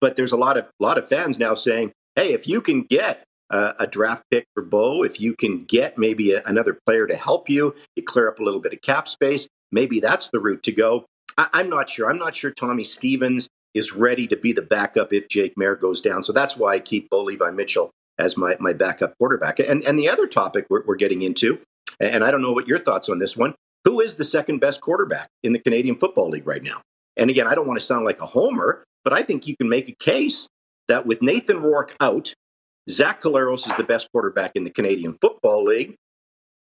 [0.00, 3.24] but there's a lot of lot of fans now saying, "Hey, if you can get
[3.50, 7.16] uh, a draft pick for Bo, if you can get maybe a, another player to
[7.16, 9.48] help you, you clear up a little bit of cap space.
[9.70, 11.06] Maybe that's the route to go.
[11.36, 12.10] I, I'm not sure.
[12.10, 16.00] I'm not sure Tommy Stevens is ready to be the backup if Jake Maier goes
[16.00, 16.22] down.
[16.22, 19.58] So that's why I keep Bo Levi Mitchell as my, my backup quarterback.
[19.58, 21.58] And, and the other topic we're, we're getting into,
[21.98, 24.80] and I don't know what your thoughts on this one, who is the second best
[24.80, 26.80] quarterback in the Canadian Football League right now?
[27.16, 29.68] And again, I don't want to sound like a homer, but I think you can
[29.68, 30.48] make a case
[30.88, 32.32] that with Nathan Rourke out,
[32.90, 35.96] Zach Collaros is the best quarterback in the Canadian Football League.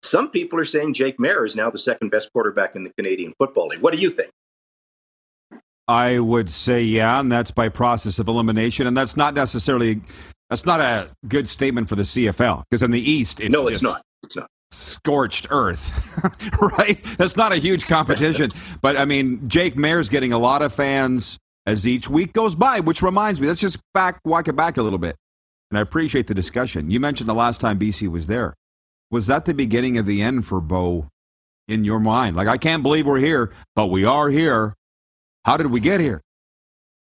[0.04, 3.34] Some people are saying Jake Maier is now the second best quarterback in the Canadian
[3.40, 3.82] Football League.
[3.82, 4.32] What do you think?
[5.88, 10.02] I would say yeah, and that's by process of elimination, and that's not necessarily
[10.50, 13.82] that's not a good statement for the CFL because in the East, it's no, it's
[13.82, 14.02] not.
[14.24, 16.22] It's not scorched earth,
[16.78, 17.02] right?
[17.18, 18.52] That's not a huge competition,
[18.82, 22.80] but I mean, Jake Maier's getting a lot of fans as each week goes by,
[22.80, 25.16] which reminds me, let's just back walk it back a little bit,
[25.70, 26.90] and I appreciate the discussion.
[26.92, 28.54] You mentioned the last time BC was there.
[29.12, 31.08] Was that the beginning of the end for Bo
[31.68, 32.36] in your mind?
[32.36, 34.76] Like, I can't believe we're here, but we are here.
[35.46, 36.22] How did we get here?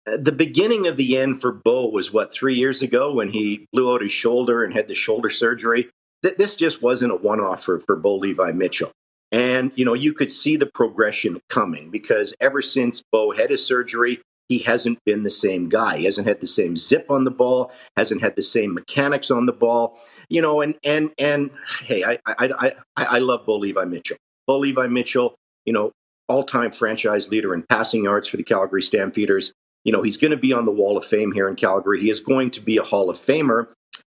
[0.08, 3.68] Uh, the beginning of the end for Bo was what three years ago when he
[3.72, 5.90] blew out his shoulder and had the shoulder surgery.
[6.22, 8.92] This just wasn't a one-off for, for Bo Levi Mitchell.
[9.32, 13.66] And, you know, you could see the progression coming because ever since Bo had his
[13.66, 15.98] surgery, he hasn't been the same guy.
[15.98, 19.46] He hasn't had the same zip on the ball, hasn't had the same mechanics on
[19.46, 20.00] the ball.
[20.30, 21.52] You know, and and and
[21.84, 24.18] hey, I I I, I love Bo Levi Mitchell.
[24.46, 25.36] Bo Levi Mitchell,
[25.66, 25.92] you know,
[26.30, 29.54] all-time franchise leader in passing yards for the Calgary Stampeders.
[29.84, 32.02] You know, he's going to be on the Wall of Fame here in Calgary.
[32.02, 33.68] He is going to be a Hall of Famer.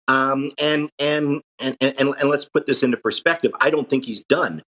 [0.07, 3.51] Um, and, and, and, and, and let's put this into perspective.
[3.59, 4.61] I don't think he's done,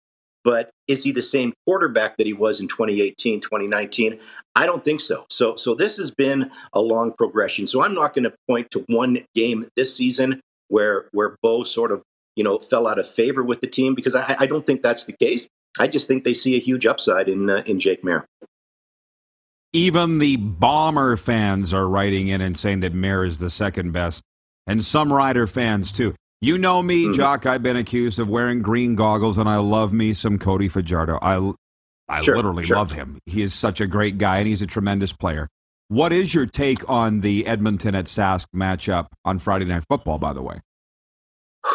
[0.45, 4.21] but is he the same quarterback that he was in 2018, 2019?
[4.55, 5.25] I don't think so.
[5.31, 7.67] So, so this has been a long progression.
[7.67, 11.91] So I'm not going to point to one game this season where, where Bo sort
[11.91, 12.03] of,
[12.37, 15.07] you know, fell out of favor with the team because I, I don't think that's
[15.07, 15.49] the case.
[15.79, 18.25] I just think they see a huge upside in uh, in Jake Maier.
[19.73, 24.23] Even the Bomber fans are writing in and saying that Maier is the second best,
[24.69, 26.15] and some Rider fans too.
[26.45, 27.15] You know me, mm-hmm.
[27.15, 27.47] Jock.
[27.47, 31.19] I've been accused of wearing green goggles, and I love me some Cody Fajardo.
[31.23, 31.53] I,
[32.07, 32.77] I sure, literally sure.
[32.77, 33.19] love him.
[33.25, 35.49] He is such a great guy, and he's a tremendous player.
[35.89, 40.19] What is your take on the Edmonton at Sask matchup on Friday Night Football?
[40.19, 40.61] By the way.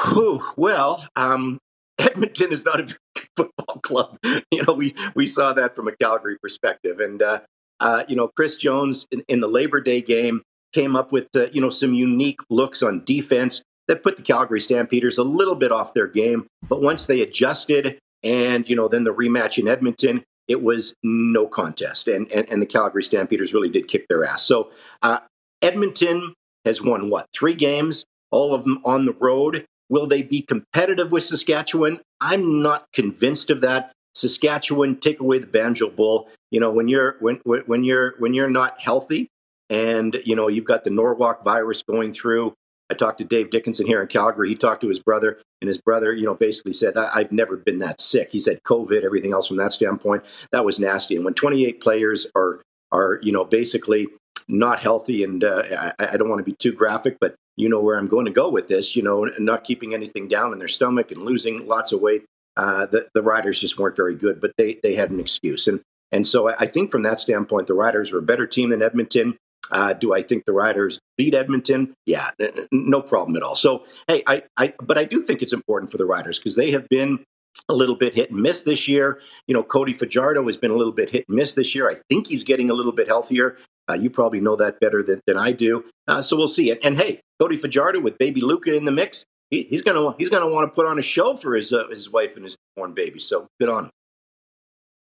[0.03, 1.57] Whew, well, um,
[1.97, 2.95] Edmonton is not a
[3.35, 4.19] football club.
[4.51, 7.39] You know, we we saw that from a Calgary perspective, and uh,
[7.79, 10.43] uh, you know, Chris Jones in, in, the Labor Day game
[10.73, 14.61] came up with uh, you know some unique looks on defense that put the Calgary
[14.61, 16.45] Stampeders a little bit off their game.
[16.69, 21.47] But once they adjusted, and you know, then the rematch in Edmonton, it was no
[21.47, 24.43] contest, and and, and the Calgary Stampeders really did kick their ass.
[24.43, 24.69] So
[25.01, 25.19] uh,
[25.61, 26.33] Edmonton
[26.65, 29.65] has won what three games, all of them on the road.
[29.89, 31.99] Will they be competitive with Saskatchewan?
[32.21, 33.91] I'm not convinced of that.
[34.13, 36.29] Saskatchewan, take away the Banjo Bowl.
[36.51, 39.29] You know, when you're when when you're when you're not healthy,
[39.71, 42.53] and you know you've got the Norwalk virus going through.
[42.89, 44.49] I talked to Dave Dickenson here in Calgary.
[44.49, 47.79] He talked to his brother, and his brother, you know, basically said, "I've never been
[47.79, 51.33] that sick." He said, "COVID, everything else from that standpoint, that was nasty." And when
[51.33, 52.61] 28 players are
[52.91, 54.07] are you know basically
[54.47, 57.81] not healthy, and uh, I, I don't want to be too graphic, but you know
[57.81, 60.67] where I'm going to go with this, you know, not keeping anything down in their
[60.67, 62.23] stomach and losing lots of weight.
[62.55, 65.67] Uh, the, the riders just weren't very good, but they, they had an excuse.
[65.67, 65.81] And,
[66.11, 69.37] and so I think from that standpoint, the Riders are a better team than Edmonton.
[69.71, 71.93] Uh, do I think the Riders beat Edmonton?
[72.05, 73.55] Yeah, n- no problem at all.
[73.55, 76.71] So, hey, I, I, but I do think it's important for the Riders because they
[76.71, 77.23] have been
[77.67, 79.21] a little bit hit and miss this year.
[79.47, 81.89] You know, Cody Fajardo has been a little bit hit and miss this year.
[81.89, 83.57] I think he's getting a little bit healthier.
[83.89, 85.83] Uh, you probably know that better than, than I do.
[86.07, 86.69] Uh, so we'll see.
[86.69, 90.29] And, and, hey, Cody Fajardo with baby Luca in the mix, he, he's gonna he's
[90.29, 92.93] gonna want to put on a show for his uh, his wife and his born
[92.93, 93.19] baby.
[93.19, 93.91] So good on him.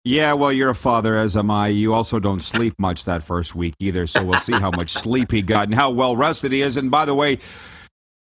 [0.09, 1.67] Yeah, well, you're a father, as am I.
[1.67, 5.31] You also don't sleep much that first week either, so we'll see how much sleep
[5.31, 6.77] he got and how well rested he is.
[6.77, 7.37] And by the way,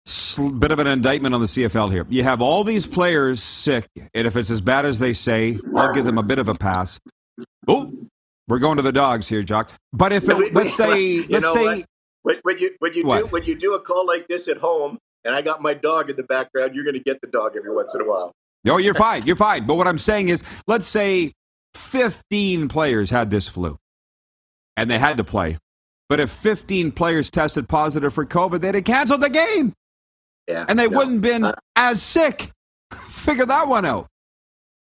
[0.08, 2.08] sl- bit of an indictment on the CFL here.
[2.10, 5.94] You have all these players sick, and if it's as bad as they say, I'll
[5.94, 7.00] give them a bit of a pass.
[7.68, 7.94] Oh,
[8.48, 9.70] we're going to the dogs here, Jock.
[9.94, 11.86] But if it, let's say, let's say,
[12.24, 12.38] what?
[12.42, 13.32] When, you when you do What?
[13.32, 16.16] when you do a call like this at home, and I got my dog in
[16.16, 18.32] the background, you're going to get the dog every once in a while.
[18.64, 19.24] No, you're fine.
[19.28, 19.68] You're fine.
[19.68, 21.32] But what I'm saying is, let's say
[21.76, 23.78] 15 players had this flu
[24.78, 25.58] and they had to play.
[26.10, 29.74] But if 15 players tested positive for COVID, they'd have canceled the game
[30.48, 30.98] Yeah, and they no.
[30.98, 32.52] wouldn't been Uh, as sick.
[32.94, 34.08] Figure that one out.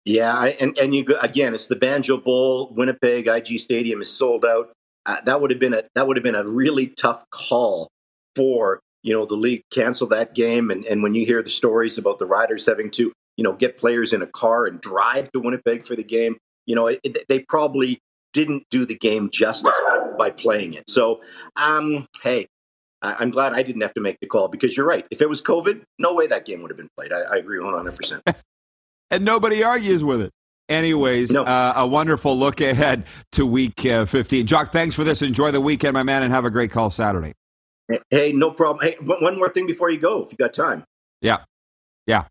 [0.06, 2.74] Yeah, I, and and you go, again, it's the Banjo Bowl.
[2.76, 4.72] Winnipeg IG Stadium is sold out.
[5.06, 7.88] Uh, that would have been a that would have been a really tough call
[8.36, 10.72] for you know the league cancel that game.
[10.72, 13.78] And and when you hear the stories about the Riders having to you know get
[13.78, 17.40] players in a car and drive to Winnipeg for the game, you know it, they
[17.40, 18.00] probably
[18.34, 20.90] didn't do the game justice by, by playing it.
[20.90, 21.22] So,
[21.56, 22.48] um, hey.
[23.02, 25.06] I- I'm glad I didn't have to make the call because you're right.
[25.12, 27.12] If it was COVID, no way that game would have been played.
[27.12, 28.22] I, I agree 100%.
[29.12, 30.32] And nobody argues with it.
[30.70, 31.44] Anyways, No.
[31.44, 33.04] uh, a wonderful look ahead
[33.34, 34.48] to week uh, 15.
[34.48, 35.22] Jock, thanks for this.
[35.22, 37.34] Enjoy the weekend, my man, and have a great call Saturday.
[38.10, 38.84] Hey, no problem.
[38.88, 40.86] Hey, one one more thing before you go, if you got time.
[41.22, 41.40] Yeah.
[42.08, 42.24] Yeah.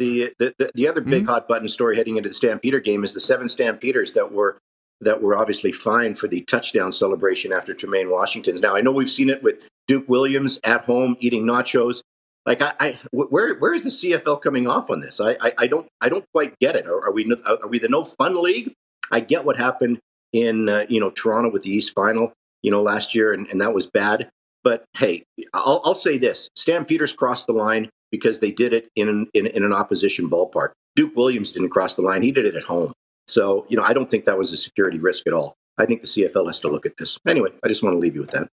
[0.00, 3.12] The the, the, the other big hot button story heading into the Stampeder game is
[3.12, 4.56] the seven Stampeders that were
[5.02, 8.62] that were obviously fined for the touchdown celebration after Tremaine Washington's.
[8.62, 12.00] Now I know we've seen it with Duke Williams at home eating nachos.
[12.46, 15.20] Like I, I where where is the CFL coming off on this?
[15.20, 16.86] I I, I don't I don't quite get it.
[16.86, 18.72] Are, are we are we the no fun league?
[19.12, 19.98] I get what happened
[20.32, 22.32] in uh, you know Toronto with the East Final
[22.62, 24.30] you know last year, and, and that was bad.
[24.64, 29.08] But hey, I'll, I'll say this: Stampeders crossed the line because they did it in
[29.08, 30.70] an, in, in an opposition ballpark.
[30.96, 32.92] Duke Williams didn't cross the line; he did it at home.
[33.28, 35.54] So you know, I don't think that was a security risk at all.
[35.78, 37.18] I think the CFL has to look at this.
[37.26, 38.48] Anyway, I just want to leave you with that.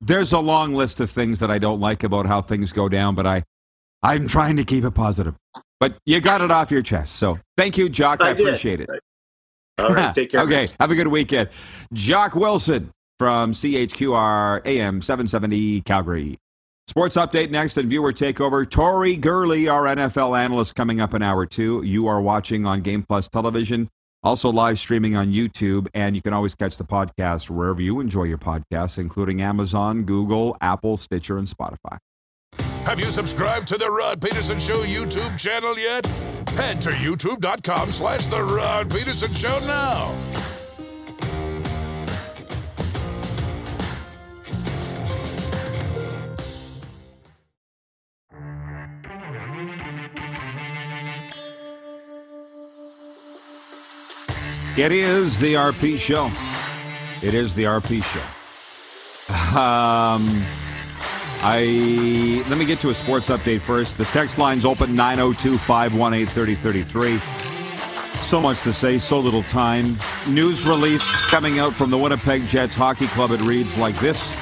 [0.00, 3.14] There's a long list of things that I don't like about how things go down,
[3.14, 3.42] but I,
[4.02, 5.34] I'm trying to keep it positive.
[5.78, 7.16] But you got it off your chest.
[7.16, 8.22] So thank you, Jock.
[8.22, 8.88] I, I appreciate it.
[9.78, 10.40] All right, take care.
[10.40, 10.72] okay, guys.
[10.80, 11.50] have a good weekend.
[11.92, 16.38] Jock Wilson from CHQR AM 770 Calgary.
[16.90, 18.68] Sports update next and viewer takeover.
[18.68, 21.82] Tori Gurley, our NFL analyst, coming up in hour two.
[21.84, 23.88] You are watching on Game Plus Television,
[24.24, 28.24] also live streaming on YouTube, and you can always catch the podcast wherever you enjoy
[28.24, 31.96] your podcasts, including Amazon, Google, Apple, Stitcher, and Spotify.
[32.86, 36.04] Have you subscribed to the Rod Peterson Show YouTube channel yet?
[36.56, 40.12] Head to youtube.com slash The Rod Peterson Show now.
[54.80, 56.30] It is the RP show.
[57.22, 58.22] It is the RP show.
[59.50, 60.22] Um,
[61.42, 63.98] I let me get to a sports update first.
[63.98, 67.20] The text line's open 902-518-3033.
[68.22, 69.98] So much to say, so little time.
[70.26, 73.32] News release coming out from the Winnipeg Jets Hockey Club.
[73.32, 74.34] It reads like this.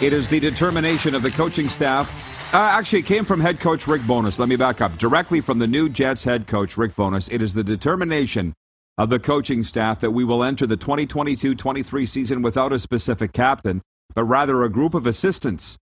[0.00, 2.54] It is the determination of the coaching staff.
[2.54, 4.38] Uh, actually, it came from head coach Rick Bowness.
[4.38, 4.96] Let me back up.
[4.96, 7.28] Directly from the new Jets head coach Rick Bowness.
[7.32, 8.54] It is the determination
[8.98, 13.32] of the coaching staff that we will enter the 2022 23 season without a specific
[13.32, 13.82] captain,
[14.14, 15.76] but rather a group of assistants.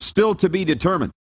[0.00, 1.12] Still to be determined.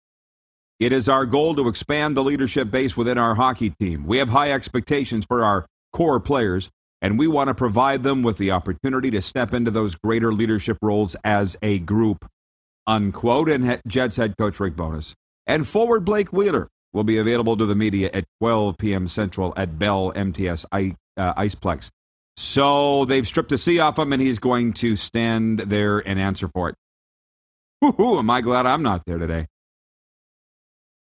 [0.80, 4.04] It is our goal to expand the leadership base within our hockey team.
[4.04, 6.70] We have high expectations for our core players,
[7.00, 10.78] and we want to provide them with the opportunity to step into those greater leadership
[10.82, 12.26] roles as a group.
[12.86, 13.48] Unquote.
[13.48, 15.14] And Jets head coach Rick Bowness.
[15.46, 19.08] And forward Blake Wheeler will be available to the media at 12 p.m.
[19.08, 21.90] Central at Bell MTS I, uh, Iceplex.
[22.36, 26.48] So they've stripped the sea off him, and he's going to stand there and answer
[26.48, 26.74] for it.
[27.80, 29.46] Woo-hoo, am I glad I'm not there today?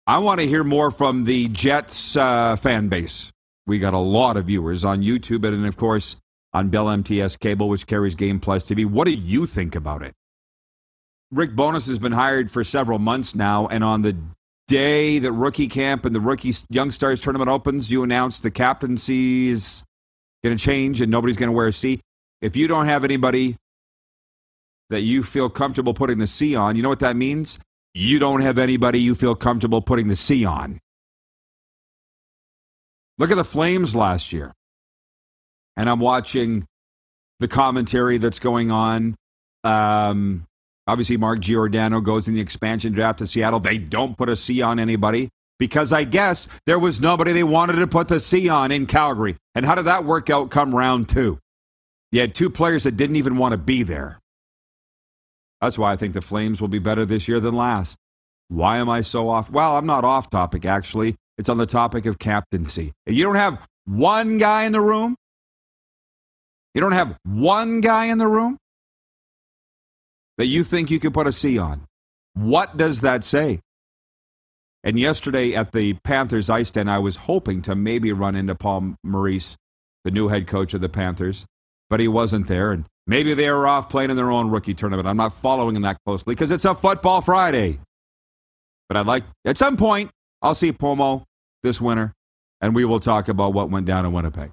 [0.07, 3.31] I want to hear more from the Jets uh, fan base.
[3.67, 6.17] We got a lot of viewers on YouTube and, of course,
[6.53, 8.85] on Bell MTS Cable, which carries Game Plus TV.
[8.87, 10.15] What do you think about it?
[11.31, 14.17] Rick Bowness has been hired for several months now, and on the
[14.67, 19.49] day that rookie camp and the rookie Young Stars tournament opens, you announce the captaincy
[19.49, 19.85] is
[20.43, 22.01] going to change and nobody's going to wear a C.
[22.41, 23.57] If you don't have anybody
[24.89, 27.59] that you feel comfortable putting the C on, you know what that means?
[27.95, 30.81] You don't have anybody you feel comfortable putting the C on.
[33.19, 34.55] Look at the Flames last year.
[35.77, 36.67] And I'm watching
[37.39, 39.17] the commentary that's going on.
[39.65, 40.47] Um,
[40.87, 43.61] obviously, Mark Giordano goes in the expansion draft to Seattle.
[43.61, 45.29] They don't put a C on anybody.
[45.61, 49.37] Because I guess there was nobody they wanted to put the C on in Calgary.
[49.55, 51.39] And how did that work out come round two?
[52.11, 54.19] You had two players that didn't even want to be there.
[55.61, 57.99] That's why I think the Flames will be better this year than last.
[58.49, 59.51] Why am I so off?
[59.51, 61.15] Well, I'm not off topic, actually.
[61.39, 62.93] It's on the topic of captaincy.
[63.07, 65.15] You don't have one guy in the room.
[66.75, 68.57] You don't have one guy in the room
[70.39, 71.83] that you think you could put a C on.
[72.35, 73.61] What does that say?
[74.83, 78.95] And yesterday at the Panthers ice den, I was hoping to maybe run into Paul
[79.05, 79.57] Maurice,
[80.05, 81.45] the new head coach of the Panthers,
[81.91, 82.73] but he wasn't there.
[82.73, 85.07] And maybe they were off playing in their own rookie tournament.
[85.07, 87.79] I'm not following them that closely because it's a football Friday.
[88.89, 90.11] But I'd like, at some point,
[90.43, 91.25] I'll see Pomo
[91.63, 92.13] this winter,
[92.61, 94.51] and we will talk about what went down in Winnipeg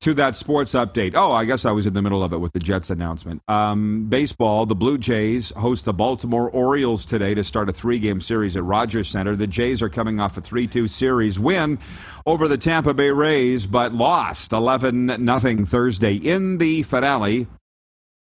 [0.00, 1.14] to that sports update.
[1.14, 3.42] Oh, I guess I was in the middle of it with the Jets announcement.
[3.48, 8.20] Um, baseball, the Blue Jays host the Baltimore Orioles today to start a three game
[8.20, 9.34] series at Rogers Center.
[9.34, 11.78] The Jays are coming off a 3 2 series win
[12.26, 17.48] over the Tampa Bay Rays, but lost 11 0 Thursday in the finale.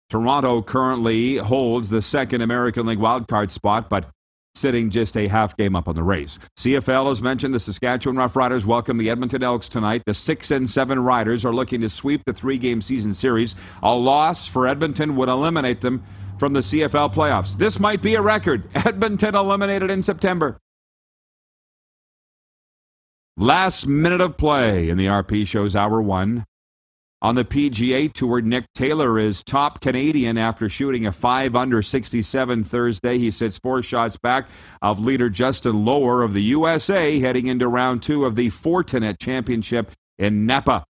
[0.09, 4.09] Toronto currently holds the second American League wildcard spot, but
[4.57, 6.39] sitting just a half game up on the race.
[6.57, 10.03] CFL has mentioned the Saskatchewan Roughriders welcome the Edmonton Elks tonight.
[10.05, 13.55] The six and seven Riders are looking to sweep the three game season series.
[13.83, 16.03] A loss for Edmonton would eliminate them
[16.37, 17.57] from the CFL playoffs.
[17.57, 18.63] This might be a record.
[18.75, 20.57] Edmonton eliminated in September.
[23.39, 26.43] Last minute of play in the RP Show's Hour 1.
[27.19, 32.63] On the PGA Tour, Nick Taylor is top Canadian after shooting a 5 under 67
[32.63, 33.17] Thursday.
[33.17, 34.47] He sits four shots back
[34.83, 39.91] of leader Justin Lower of the USA heading into round two of the Fortinet Championship
[40.19, 40.85] in Napa.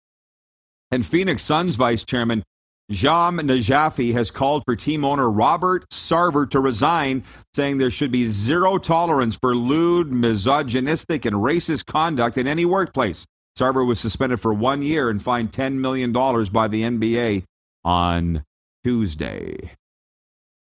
[0.91, 2.43] And Phoenix Suns Vice Chairman
[2.91, 7.23] Jahm Najafi has called for team owner Robert Sarver to resign,
[7.55, 13.27] saying there should be zero tolerance for lewd, misogynistic, and racist conduct in any workplace.
[13.57, 17.45] Sarver was suspended for one year and fined $10 million by the NBA
[17.85, 18.45] on
[18.85, 19.73] Tuesday.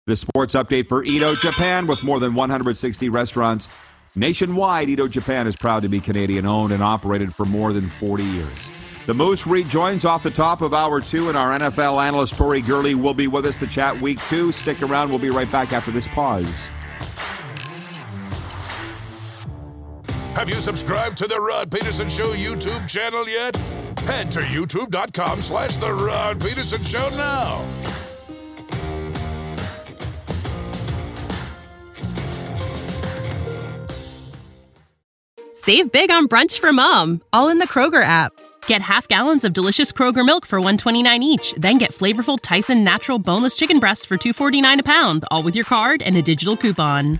[0.07, 3.67] The sports update for Edo Japan with more than 160 restaurants
[4.15, 4.89] nationwide.
[4.89, 8.71] Edo Japan is proud to be Canadian owned and operated for more than 40 years.
[9.05, 12.95] The Moose rejoins off the top of hour two, and our NFL analyst Tori Gurley
[12.95, 14.51] will be with us to chat week two.
[14.51, 16.69] Stick around, we'll be right back after this pause.
[20.36, 23.55] Have you subscribed to the Rod Peterson Show YouTube channel yet?
[24.05, 27.65] Head to youtube.com slash The Rod Peterson Show now.
[35.53, 38.32] Save big on brunch for mom, all in the Kroger app.
[38.65, 43.19] Get half gallons of delicious Kroger milk for 129 each, then get flavorful Tyson natural
[43.19, 47.19] boneless chicken breasts for 249 a pound, all with your card and a digital coupon.